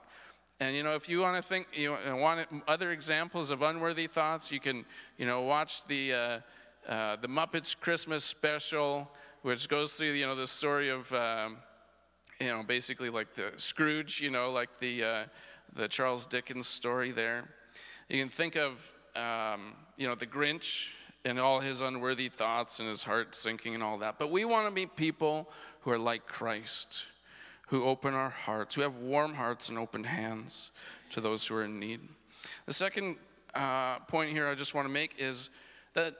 [0.60, 4.52] And you know, if you want to think, you want other examples of unworthy thoughts,
[4.52, 4.86] you can,
[5.19, 9.12] you know, watch the uh, uh, the Muppets Christmas special,
[9.43, 11.13] which goes through, you know, the story of.
[11.13, 11.58] Um,
[12.41, 15.24] you know, basically like the Scrooge, you know, like the, uh,
[15.74, 17.50] the Charles Dickens story there.
[18.10, 20.89] You can think of, um, you know, the Grinch
[21.24, 24.17] and all his unworthy thoughts and his heart sinking and all that.
[24.17, 25.48] But we want to be people
[25.82, 27.06] who are like Christ,
[27.67, 30.72] who open our hearts, who have warm hearts and open hands
[31.12, 32.00] to those who are in need.
[32.65, 33.17] The second
[33.54, 35.52] uh, point here I just want to make is
[35.93, 36.15] that,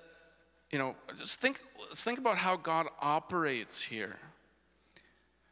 [0.72, 4.18] you know, just think, let's think about how God operates here.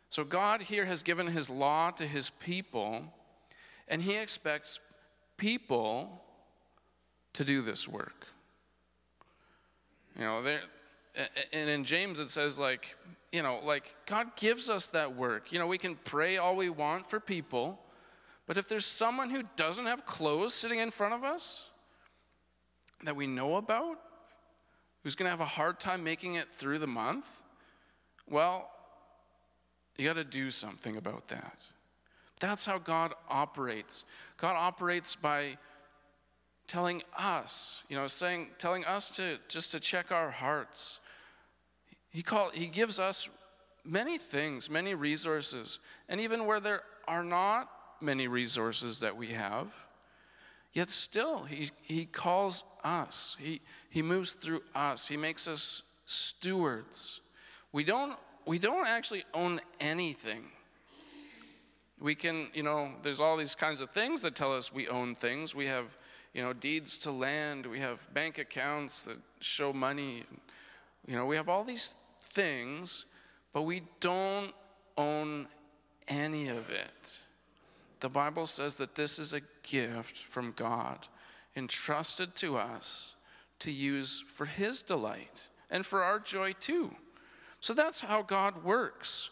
[0.09, 3.05] So God here has given his law to his people,
[3.87, 4.79] and he expects
[5.37, 6.21] people
[7.37, 8.25] to do this work.
[10.17, 10.61] You know, there
[11.53, 12.95] and in James it says like,
[13.31, 15.51] you know, like God gives us that work.
[15.51, 17.79] You know, we can pray all we want for people,
[18.47, 21.67] but if there's someone who doesn't have clothes sitting in front of us
[23.03, 23.99] that we know about,
[25.03, 27.43] who's going to have a hard time making it through the month,
[28.27, 28.71] well,
[29.95, 31.67] you got to do something about that.
[32.39, 34.05] That's how God operates.
[34.37, 35.57] God operates by
[36.67, 40.99] telling us, you know, saying, telling us to just to check our hearts.
[42.09, 43.29] He call, he gives us
[43.85, 47.69] many things, many resources, and even where there are not
[48.01, 49.67] many resources that we have,
[50.73, 53.37] yet still he, he calls us.
[53.39, 55.07] He, he moves through us.
[55.07, 57.21] He makes us stewards.
[57.71, 60.45] We don't we don't actually own anything.
[61.99, 65.15] We can, you know, there's all these kinds of things that tell us we own
[65.15, 65.53] things.
[65.53, 65.97] We have,
[66.37, 70.23] you know, deeds to land, we have bank accounts that show money.
[71.07, 73.07] You know, we have all these things,
[73.53, 74.53] but we don't
[74.95, 75.47] own
[76.07, 77.21] any of it.
[78.01, 81.07] The Bible says that this is a gift from God,
[81.55, 83.15] entrusted to us
[83.57, 86.93] to use for His delight and for our joy too.
[87.61, 89.31] So that's how God works.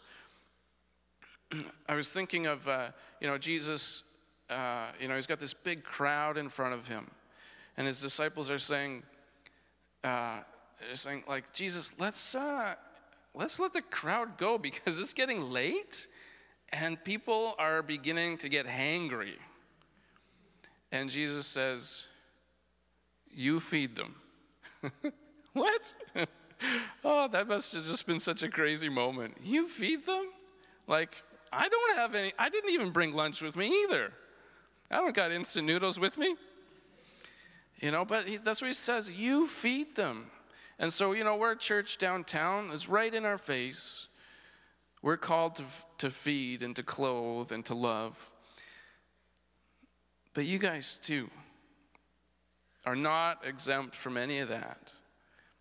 [1.88, 2.88] I was thinking of, uh,
[3.20, 4.02] you know, Jesus,
[4.48, 7.10] uh, you know, he's got this big crowd in front of him.
[7.76, 9.02] And his disciples are saying,
[10.04, 10.40] uh,
[10.80, 12.74] they're saying, like, Jesus, let's, uh,
[13.34, 16.06] let's let the crowd go because it's getting late
[16.70, 19.34] and people are beginning to get hangry.
[20.92, 22.06] And Jesus says,
[23.30, 24.14] you feed them.
[25.52, 25.94] what?
[27.04, 29.36] oh, that must have just been such a crazy moment.
[29.42, 30.26] You feed them?
[30.86, 31.22] Like,
[31.52, 34.12] I don't have any, I didn't even bring lunch with me either.
[34.90, 36.36] I don't got instant noodles with me.
[37.80, 40.30] You know, but he, that's what he says you feed them.
[40.78, 44.08] And so, you know, we're a church downtown, it's right in our face.
[45.02, 45.64] We're called to,
[45.98, 48.30] to feed and to clothe and to love.
[50.34, 51.30] But you guys, too,
[52.84, 54.92] are not exempt from any of that,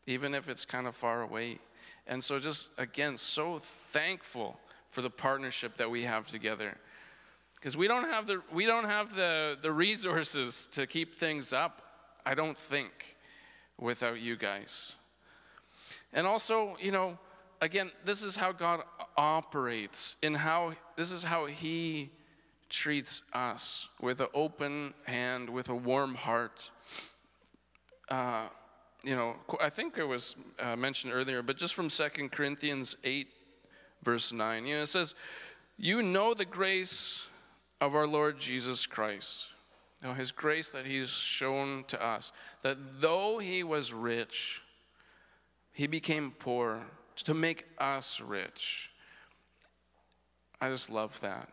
[0.08, 1.60] even if it's kind of far away.
[2.08, 4.60] And so, just again, so thankful
[4.92, 6.78] for the partnership that we have together.
[7.56, 11.82] Because we don't have the we don't have the, the resources to keep things up,
[12.26, 13.16] I don't think,
[13.80, 14.96] without you guys.
[16.14, 17.18] And also, you know,
[17.62, 18.82] again, this is how God
[19.18, 22.12] operates, in how this is how He
[22.70, 26.70] treats us with an open hand, with a warm heart.
[28.10, 28.48] Uh,
[29.04, 33.28] you know, I think it was uh, mentioned earlier, but just from Second Corinthians 8,
[34.04, 35.14] verse 9, you know, it says,
[35.78, 37.28] You know the grace
[37.86, 39.50] of our Lord Jesus Christ.
[40.04, 42.32] Know, his grace that he's shown to us,
[42.64, 44.62] that though he was rich,
[45.72, 46.82] he became poor
[47.18, 48.92] to make us rich.
[50.60, 51.50] I just love that.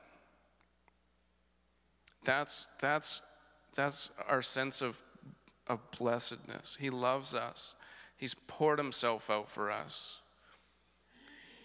[2.25, 3.21] That's, that's,
[3.75, 5.03] that's our sense of,
[5.67, 6.79] of blessedness.
[6.81, 7.75] He loves us,
[8.17, 10.19] He's poured Himself out for us.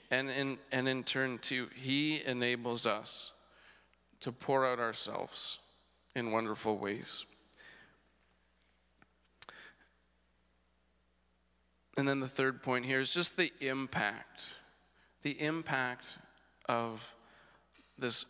[0.10, 3.34] And in, and in turn, too, He enables us
[4.22, 5.60] to pour out ourselves
[6.16, 7.26] in wonderful ways.
[11.98, 14.56] And then the third point here is just the impact,
[15.24, 16.20] the impact
[16.70, 17.16] of
[17.98, 18.26] this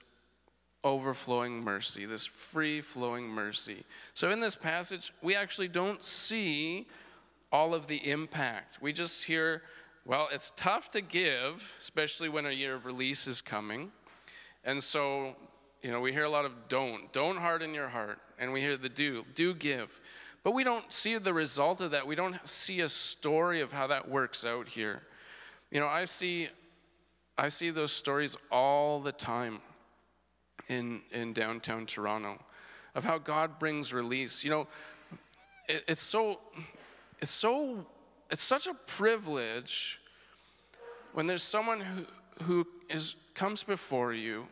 [0.83, 3.83] overflowing mercy, this free flowing mercy.
[4.13, 6.87] So in this passage, we actually don't see
[7.51, 8.81] all of the impact.
[8.81, 9.63] We just hear,
[10.05, 13.91] well, it's tough to give, especially when a year of release is coming.
[14.63, 15.35] And so,
[15.81, 18.19] you know, we hear a lot of don't, don't harden your heart.
[18.39, 19.99] And we hear the do, do give.
[20.43, 22.07] But we don't see the result of that.
[22.07, 25.01] We don't see a story of how that works out here.
[25.71, 26.49] You know, I see
[27.37, 29.61] I see those stories all the time
[30.69, 32.39] in, in downtown Toronto
[32.95, 34.43] of how God brings release.
[34.43, 34.67] You know,
[35.67, 36.39] it, it's so
[37.19, 37.85] it's so
[38.31, 40.01] it's such a privilege
[41.13, 42.05] when there's someone who
[42.45, 44.47] who is comes before you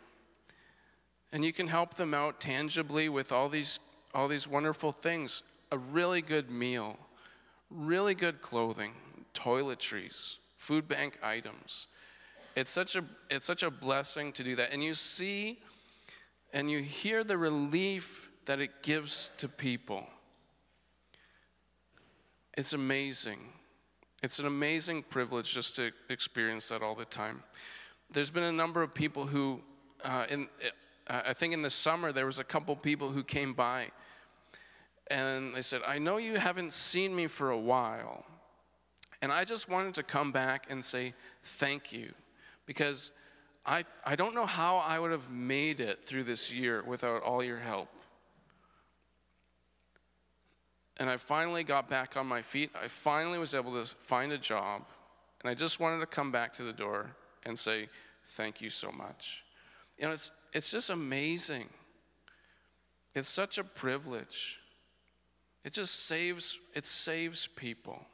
[1.35, 3.81] and you can help them out tangibly with all these
[4.13, 6.97] all these wonderful things a really good meal,
[7.69, 8.93] really good clothing,
[9.33, 11.87] toiletries, food bank items.
[12.55, 14.71] It's such a it's such a blessing to do that.
[14.71, 15.59] And you see
[16.53, 20.07] and you hear the relief that it gives to people.
[22.57, 23.39] It's amazing.
[24.23, 27.43] It's an amazing privilege just to experience that all the time.
[28.09, 29.59] There's been a number of people who,
[30.05, 30.47] uh, in,
[31.07, 33.91] I think in the summer, there was a couple people who came by
[35.07, 38.25] and they said, I know you haven't seen me for a while.
[39.21, 42.11] And I just wanted to come back and say thank you
[42.65, 43.11] because
[43.65, 47.43] I, I don't know how I would have made it through this year without all
[47.43, 47.89] your help.
[50.97, 52.71] And I finally got back on my feet.
[52.81, 54.83] I finally was able to find a job.
[55.41, 57.11] And I just wanted to come back to the door
[57.45, 57.89] and say,
[58.29, 59.43] Thank you so much.
[59.99, 61.67] You know, it's, it's just amazing.
[63.13, 64.57] It's such a privilege.
[65.65, 68.05] It just saves, it saves people.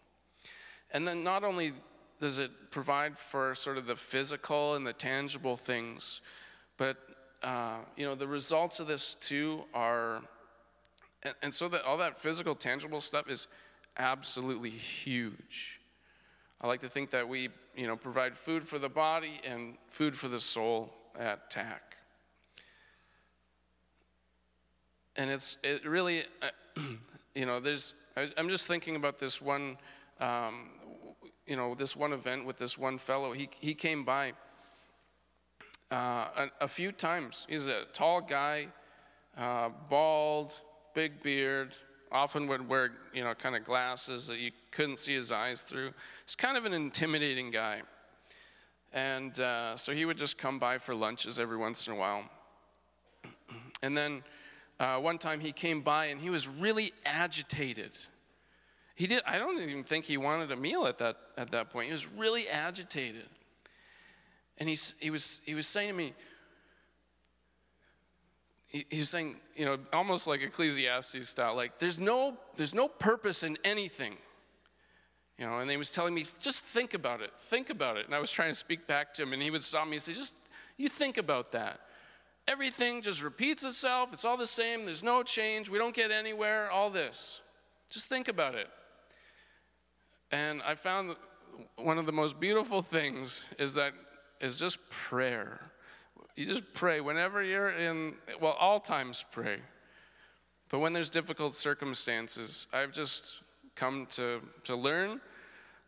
[0.92, 1.74] And then not only
[2.20, 6.22] does it provide for sort of the physical and the tangible things,
[6.78, 6.98] but
[7.44, 10.22] uh, you know the results of this too are,
[11.22, 13.48] and, and so that all that physical, tangible stuff is
[13.98, 15.80] absolutely huge.
[16.60, 20.16] I like to think that we, you know, provide food for the body and food
[20.16, 21.91] for the soul at TAC.
[25.16, 26.82] And it's it really, uh,
[27.36, 27.94] you know, there's,
[28.38, 29.78] I'm just thinking about this one,
[30.20, 30.70] um,
[31.46, 33.34] you know, this one event with this one fellow.
[33.34, 34.34] He, he came by
[35.92, 35.96] uh,
[36.36, 37.46] a, a, few times.
[37.50, 38.68] He's a tall guy,
[39.38, 40.54] uh, bald,
[40.94, 41.76] big beard,
[42.12, 45.92] often would wear, you know, kind of glasses that you couldn't see his eyes through.
[46.26, 47.82] He's kind of an intimidating guy.
[48.94, 52.24] And uh, so he would just come by for lunches every once in a while.
[53.84, 54.24] And then
[54.82, 57.92] uh, one time he came by and he was really agitated.
[58.96, 61.86] He did, I don't even think he wanted a meal at that, at that point.
[61.86, 63.28] He was really agitated.
[64.58, 66.16] And he, he, was, he was saying to me,
[68.66, 73.44] he, he's saying, you know, almost like Ecclesiastes style, like there's no there's no purpose
[73.44, 74.16] in anything.
[75.38, 78.06] You know, and he was telling me, just think about it, think about it.
[78.06, 80.02] And I was trying to speak back to him, and he would stop me and
[80.02, 80.36] say, just
[80.78, 81.82] you think about that.
[82.48, 84.10] Everything just repeats itself.
[84.14, 84.86] It's all the same.
[84.86, 85.70] There's no change.
[85.70, 86.70] We don't get anywhere.
[86.70, 87.42] All this.
[87.90, 88.68] Just think about it.
[90.32, 91.16] And I found
[91.76, 93.94] one of the most beautiful things is that
[94.40, 95.60] is just prayer.
[96.36, 99.60] You just pray whenever you're in well, all times pray.
[100.70, 103.40] But when there's difficult circumstances, I've just
[103.76, 105.20] come to to learn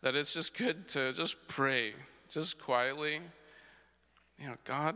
[0.01, 1.93] that it's just good to just pray,
[2.30, 3.22] just quietly.
[4.38, 4.95] You know, God,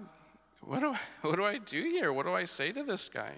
[0.68, 2.11] what do I, what do I do here?
[2.11, 3.34] What do I say to this guy?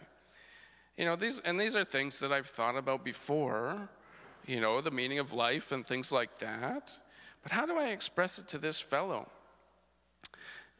[0.97, 3.89] You know, these and these are things that I've thought about before,
[4.45, 6.91] you know, the meaning of life and things like that.
[7.41, 9.29] But how do I express it to this fellow?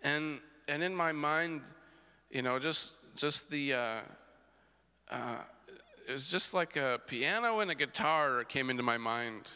[0.04, 1.62] And and in my mind,
[2.30, 4.00] you know, just just the uh,
[5.10, 5.38] uh,
[6.08, 9.47] it's just like a piano and a guitar came into my mind.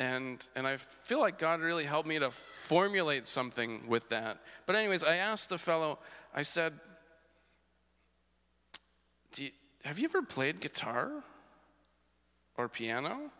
[0.00, 4.40] And and I feel like God really helped me to formulate something with that.
[4.66, 5.98] But anyways, I asked the fellow.
[6.34, 6.74] I said,
[9.36, 9.50] you,
[9.84, 11.10] "Have you ever played guitar
[12.56, 13.30] or piano?"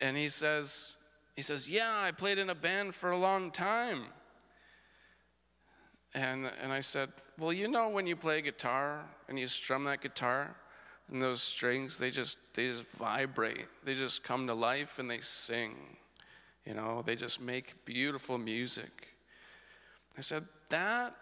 [0.00, 0.96] And he says,
[1.34, 4.04] he says, Yeah, I played in a band for a long time.
[6.14, 10.02] And, and I said, Well, you know, when you play guitar and you strum that
[10.02, 10.56] guitar,
[11.10, 13.66] and those strings, they just, they just vibrate.
[13.84, 15.74] They just come to life and they sing.
[16.64, 19.08] You know, they just make beautiful music.
[20.16, 21.14] I said, That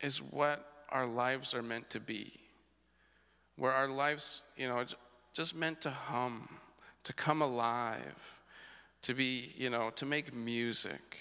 [0.00, 2.32] is what our lives are meant to be.
[3.56, 4.84] Where our lives, you know,
[5.32, 6.48] just meant to hum,
[7.04, 8.40] to come alive
[9.02, 11.18] to be, you know, to make music.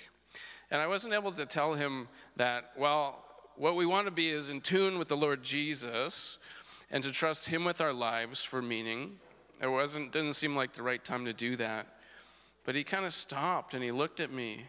[0.71, 3.23] And I wasn't able to tell him that, well,
[3.55, 6.37] what we want to be is in tune with the Lord Jesus
[6.91, 9.19] and to trust him with our lives for meaning.
[9.61, 11.87] It wasn't didn't seem like the right time to do that.
[12.65, 14.65] But he kind of stopped and he looked at me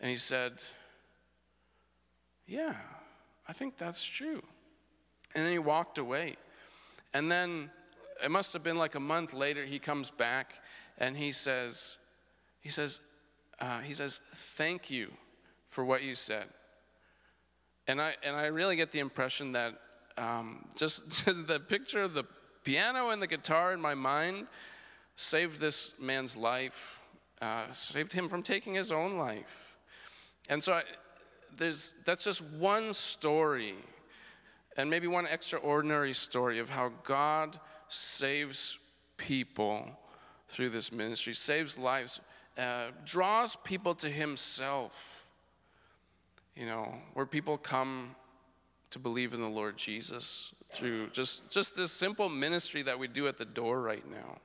[0.00, 0.54] and he said,
[2.46, 2.74] "Yeah,
[3.46, 4.42] I think that's true."
[5.34, 6.36] And then he walked away.
[7.14, 7.70] And then
[8.22, 10.60] it must have been like a month later he comes back
[10.98, 11.98] and he says,
[12.60, 13.00] he says,
[13.60, 15.12] uh, he says, thank you
[15.68, 16.46] for what you said.
[17.86, 19.74] And I, and I really get the impression that
[20.18, 22.24] um, just the picture of the
[22.64, 24.46] piano and the guitar in my mind
[25.16, 27.00] saved this man's life,
[27.40, 29.76] uh, saved him from taking his own life.
[30.48, 30.82] And so I,
[31.56, 33.74] there's, that's just one story,
[34.76, 37.58] and maybe one extraordinary story of how God
[37.88, 38.78] saves
[39.16, 39.88] people
[40.48, 42.20] through this ministry, saves lives,
[42.56, 45.26] uh, draws people to Himself.
[46.56, 48.16] You know, where people come
[48.90, 53.28] to believe in the Lord Jesus through just, just this simple ministry that we do
[53.28, 54.38] at the door right now.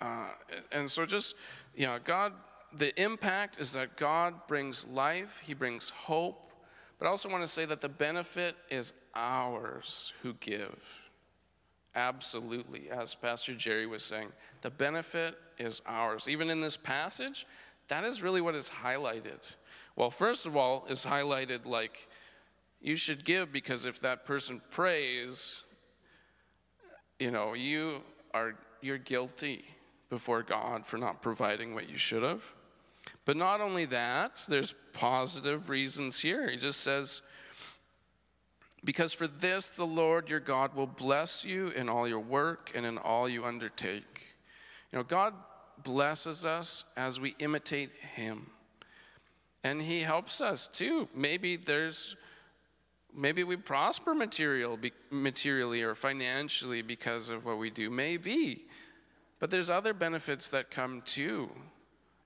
[0.00, 0.28] Uh,
[0.72, 1.34] and so, just,
[1.74, 2.32] you know, God,
[2.72, 6.52] the impact is that God brings life, He brings hope,
[6.98, 11.00] but I also want to say that the benefit is ours who give.
[11.94, 14.28] Absolutely, as Pastor Jerry was saying,
[14.60, 16.28] the benefit is ours.
[16.28, 17.46] Even in this passage,
[17.88, 19.40] that is really what is highlighted.
[19.94, 22.08] Well, first of all, is highlighted like
[22.86, 25.64] you should give because if that person prays,
[27.18, 28.00] you know, you
[28.32, 29.64] are you're guilty
[30.08, 32.44] before God for not providing what you should have.
[33.24, 36.48] But not only that, there's positive reasons here.
[36.48, 37.22] He just says,
[38.84, 42.86] because for this the Lord your God will bless you in all your work and
[42.86, 44.26] in all you undertake.
[44.92, 45.34] You know, God
[45.82, 48.50] blesses us as we imitate Him.
[49.64, 51.08] And He helps us too.
[51.12, 52.14] Maybe there's,
[53.16, 54.78] maybe we prosper material,
[55.10, 57.90] materially or financially because of what we do.
[57.90, 58.66] Maybe.
[59.38, 61.50] But there's other benefits that come too.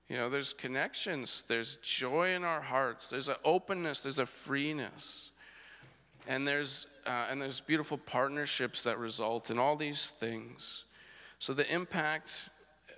[0.09, 5.31] You know, there's connections, there's joy in our hearts, there's an openness, there's a freeness.
[6.27, 10.83] And there's, uh, and there's beautiful partnerships that result in all these things.
[11.39, 12.49] So the impact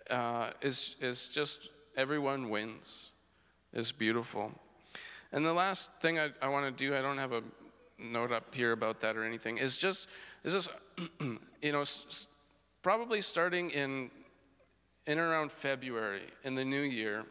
[0.10, 3.12] uh, is, is just everyone wins.
[3.72, 4.52] It's beautiful.
[5.32, 7.44] And the last thing I, I want to do, I don't have a
[8.04, 10.08] note up here about that or anything, is just,
[10.44, 10.70] is just
[11.22, 11.84] you know,
[12.82, 14.12] probably starting in,
[15.08, 17.24] in around February in the new year,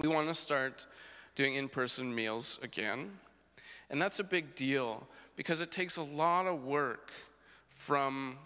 [0.00, 0.86] we want to start
[1.34, 3.10] doing in person meals again.
[3.90, 7.10] And that's a big deal because it takes a lot of work
[7.70, 8.36] from,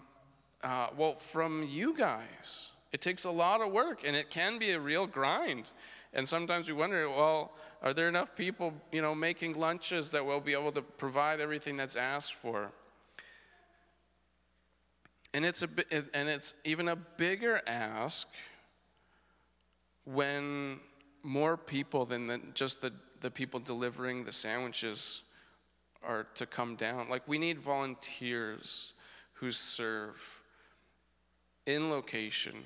[0.63, 2.71] uh, well, from you guys.
[2.91, 5.71] It takes a lot of work and it can be a real grind.
[6.13, 10.39] And sometimes we wonder, well, Are there enough people, you know, making lunches that will
[10.39, 12.71] be able to provide everything that's asked for?
[15.33, 15.69] And it's, a,
[16.13, 18.27] and it's even a bigger ask
[20.03, 20.79] when
[21.23, 25.21] more people than the, just the, the people delivering the sandwiches
[26.03, 27.09] are to come down.
[27.09, 28.93] Like, we need volunteers
[29.33, 30.41] who serve
[31.65, 32.63] in location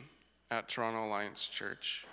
[0.51, 2.05] at Toronto Alliance Church.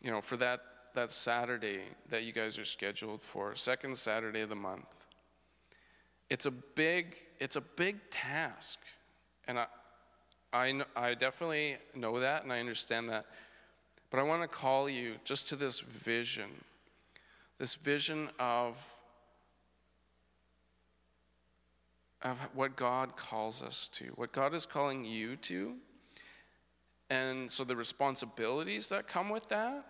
[0.00, 0.60] You know, for that,
[0.94, 5.04] that Saturday that you guys are scheduled for, second Saturday of the month.
[6.30, 8.78] It's a big, it's a big task.
[9.46, 9.66] And I,
[10.52, 13.26] I, I definitely know that and I understand that.
[14.10, 16.50] But I want to call you just to this vision
[17.58, 18.94] this vision of,
[22.22, 25.74] of what God calls us to, what God is calling you to.
[27.10, 29.84] And so the responsibilities that come with that,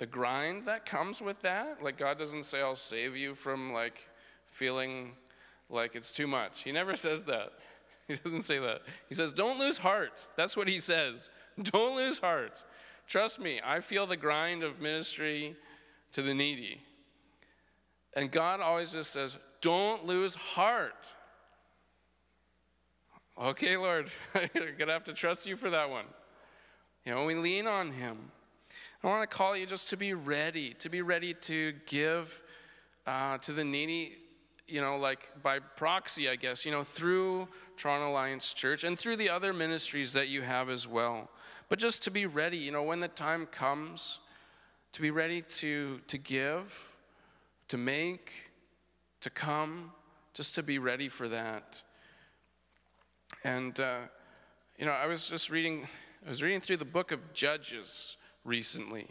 [0.00, 4.08] the grind that comes with that, like God doesn't say, I'll save you from like
[4.46, 5.12] feeling
[5.68, 6.62] like it's too much.
[6.62, 7.52] He never says that.
[8.08, 8.80] He doesn't say that.
[9.08, 10.26] He says, Don't lose heart.
[10.34, 11.30] That's what he says.
[11.62, 12.64] Don't lose heart.
[13.06, 15.54] Trust me, I feel the grind of ministry
[16.10, 16.80] to the needy.
[18.16, 21.14] And God always just says, Don't lose heart.
[23.40, 26.06] Okay, Lord, I'm going to have to trust you for that one.
[27.04, 28.32] You know, we lean on Him.
[29.02, 32.42] I want to call you just to be ready, to be ready to give
[33.06, 34.16] uh, to the needy
[34.70, 39.16] you know, like by proxy, I guess, you know, through Toronto Alliance Church and through
[39.16, 41.28] the other ministries that you have as well.
[41.68, 44.20] But just to be ready, you know, when the time comes,
[44.92, 46.92] to be ready to, to give,
[47.68, 48.52] to make,
[49.20, 49.92] to come,
[50.34, 51.82] just to be ready for that.
[53.44, 53.98] And, uh,
[54.78, 55.88] you know, I was just reading,
[56.24, 59.06] I was reading through the book of Judges recently,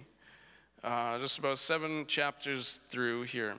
[0.83, 3.55] uh, just about seven chapters through here.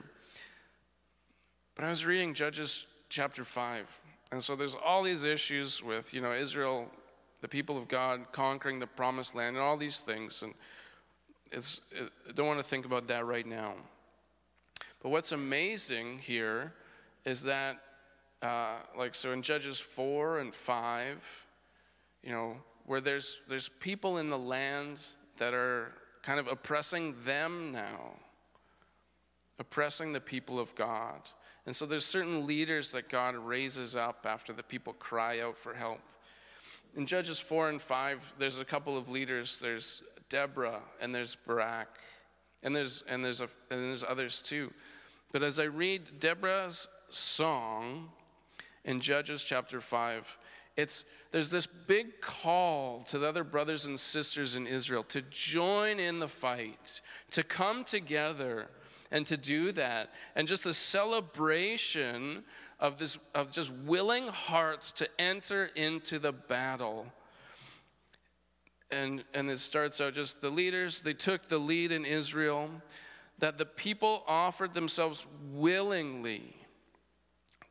[1.75, 4.01] But I was reading Judges chapter 5.
[4.31, 6.87] And so there's all these issues with, you know, Israel,
[7.41, 10.41] the people of God conquering the promised land and all these things.
[10.41, 10.53] And
[11.51, 13.73] it's, it, I don't want to think about that right now.
[15.01, 16.73] But what's amazing here
[17.25, 17.77] is that,
[18.41, 21.45] uh, like, so in Judges 4 and 5,
[22.23, 24.99] you know, where there's, there's people in the land
[25.41, 28.13] that are kind of oppressing them now,
[29.57, 31.19] oppressing the people of God.
[31.65, 35.73] And so there's certain leaders that God raises up after the people cry out for
[35.73, 35.99] help.
[36.95, 39.57] In Judges 4 and 5, there's a couple of leaders.
[39.57, 41.87] There's Deborah and there's Barak.
[42.61, 44.71] And there's, and, there's a, and there's others too.
[45.31, 48.09] But as I read Deborah's song
[48.85, 50.37] in Judges chapter 5,
[50.77, 55.99] it's, there's this big call to the other brothers and sisters in Israel to join
[55.99, 57.01] in the fight,
[57.31, 58.67] to come together
[59.11, 60.09] and to do that.
[60.35, 62.43] And just the celebration
[62.79, 67.05] of this of just willing hearts to enter into the battle.
[68.89, 72.69] And and it starts out just the leaders, they took the lead in Israel,
[73.39, 76.55] that the people offered themselves willingly,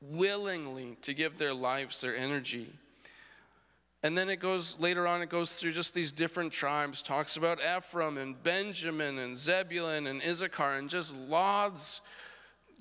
[0.03, 2.71] willingly to give their lives, their energy
[4.03, 7.59] and then it goes later on, it goes through just these different tribes, talks about
[7.61, 12.01] Ephraim and Benjamin and Zebulun and Issachar, and just lauds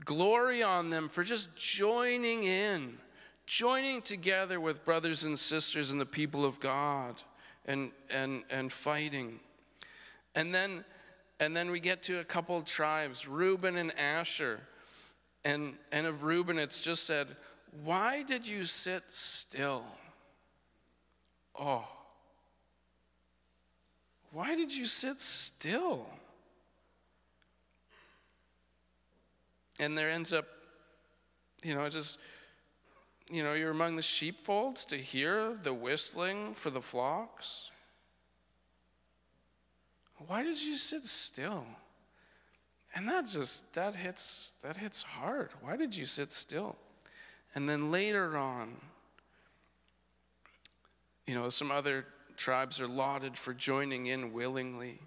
[0.06, 2.98] glory on them for just joining in,
[3.46, 7.22] joining together with brothers and sisters and the people of God
[7.66, 9.42] and, and, and fighting.
[10.36, 10.86] And then,
[11.42, 14.62] and then we get to a couple tribes, Reuben and Asher.
[15.44, 17.28] And, and of Reuben, it's just said,
[17.84, 19.84] Why did you sit still?
[21.60, 21.86] Oh,
[24.32, 26.06] why did you sit still?
[29.80, 30.46] And there ends up,
[31.64, 32.18] you know, just,
[33.30, 37.72] you know, you're among the sheepfolds to hear the whistling for the flocks.
[40.28, 41.66] Why did you sit still?
[42.96, 45.50] And that just that hits that hits hard.
[45.62, 46.76] Why did you sit still?
[47.56, 48.78] And then later on,
[51.30, 52.06] you know, some other
[52.38, 55.00] tribes are lauded for joining in willingly.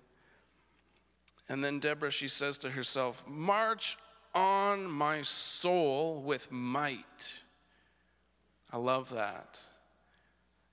[1.49, 3.99] And then Deborah, she says to herself, March
[4.33, 7.35] on my soul with might.
[8.71, 9.59] I love that.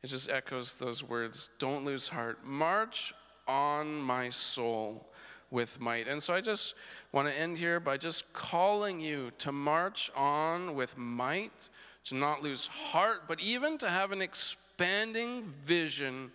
[0.03, 2.45] It just echoes those words don't lose heart.
[2.45, 3.11] March
[3.47, 5.09] on my soul
[5.49, 6.07] with might.
[6.07, 6.75] And so I just
[7.11, 11.69] want to end here by just calling you to march on with might,
[12.03, 16.31] to not lose heart, but even to have an experience expanding vision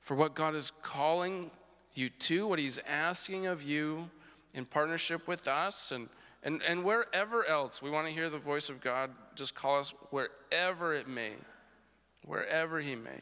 [0.00, 1.50] for what God is calling
[1.92, 4.08] you to, what He's asking of you
[4.54, 6.08] in partnership with us and,
[6.42, 9.92] and, and wherever else we want to hear the voice of God, just call us
[10.08, 11.32] wherever it may,
[12.24, 13.20] wherever He may.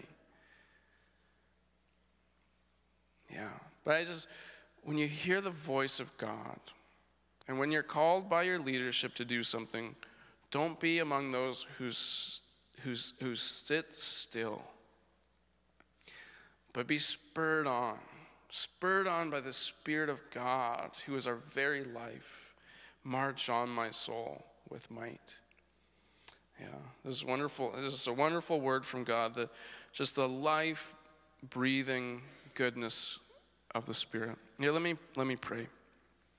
[3.32, 3.48] Yeah.
[3.84, 4.28] But I just,
[4.84, 6.60] when you hear the voice of God,
[7.48, 9.96] and when you're called by your leadership to do something,
[10.52, 11.90] don't be among those who,
[12.84, 14.62] who's, who sit still,
[16.72, 17.98] but be spurred on,
[18.50, 22.54] spurred on by the Spirit of God, who is our very life.
[23.02, 25.34] March on, my soul, with might.
[26.60, 26.66] Yeah,
[27.04, 27.72] this is wonderful.
[27.76, 29.34] This is a wonderful word from God.
[29.34, 29.50] The,
[29.92, 30.94] just the life
[31.50, 32.22] breathing
[32.54, 33.18] goodness
[33.74, 34.36] of the Spirit.
[34.58, 35.66] Yeah, let me let me pray.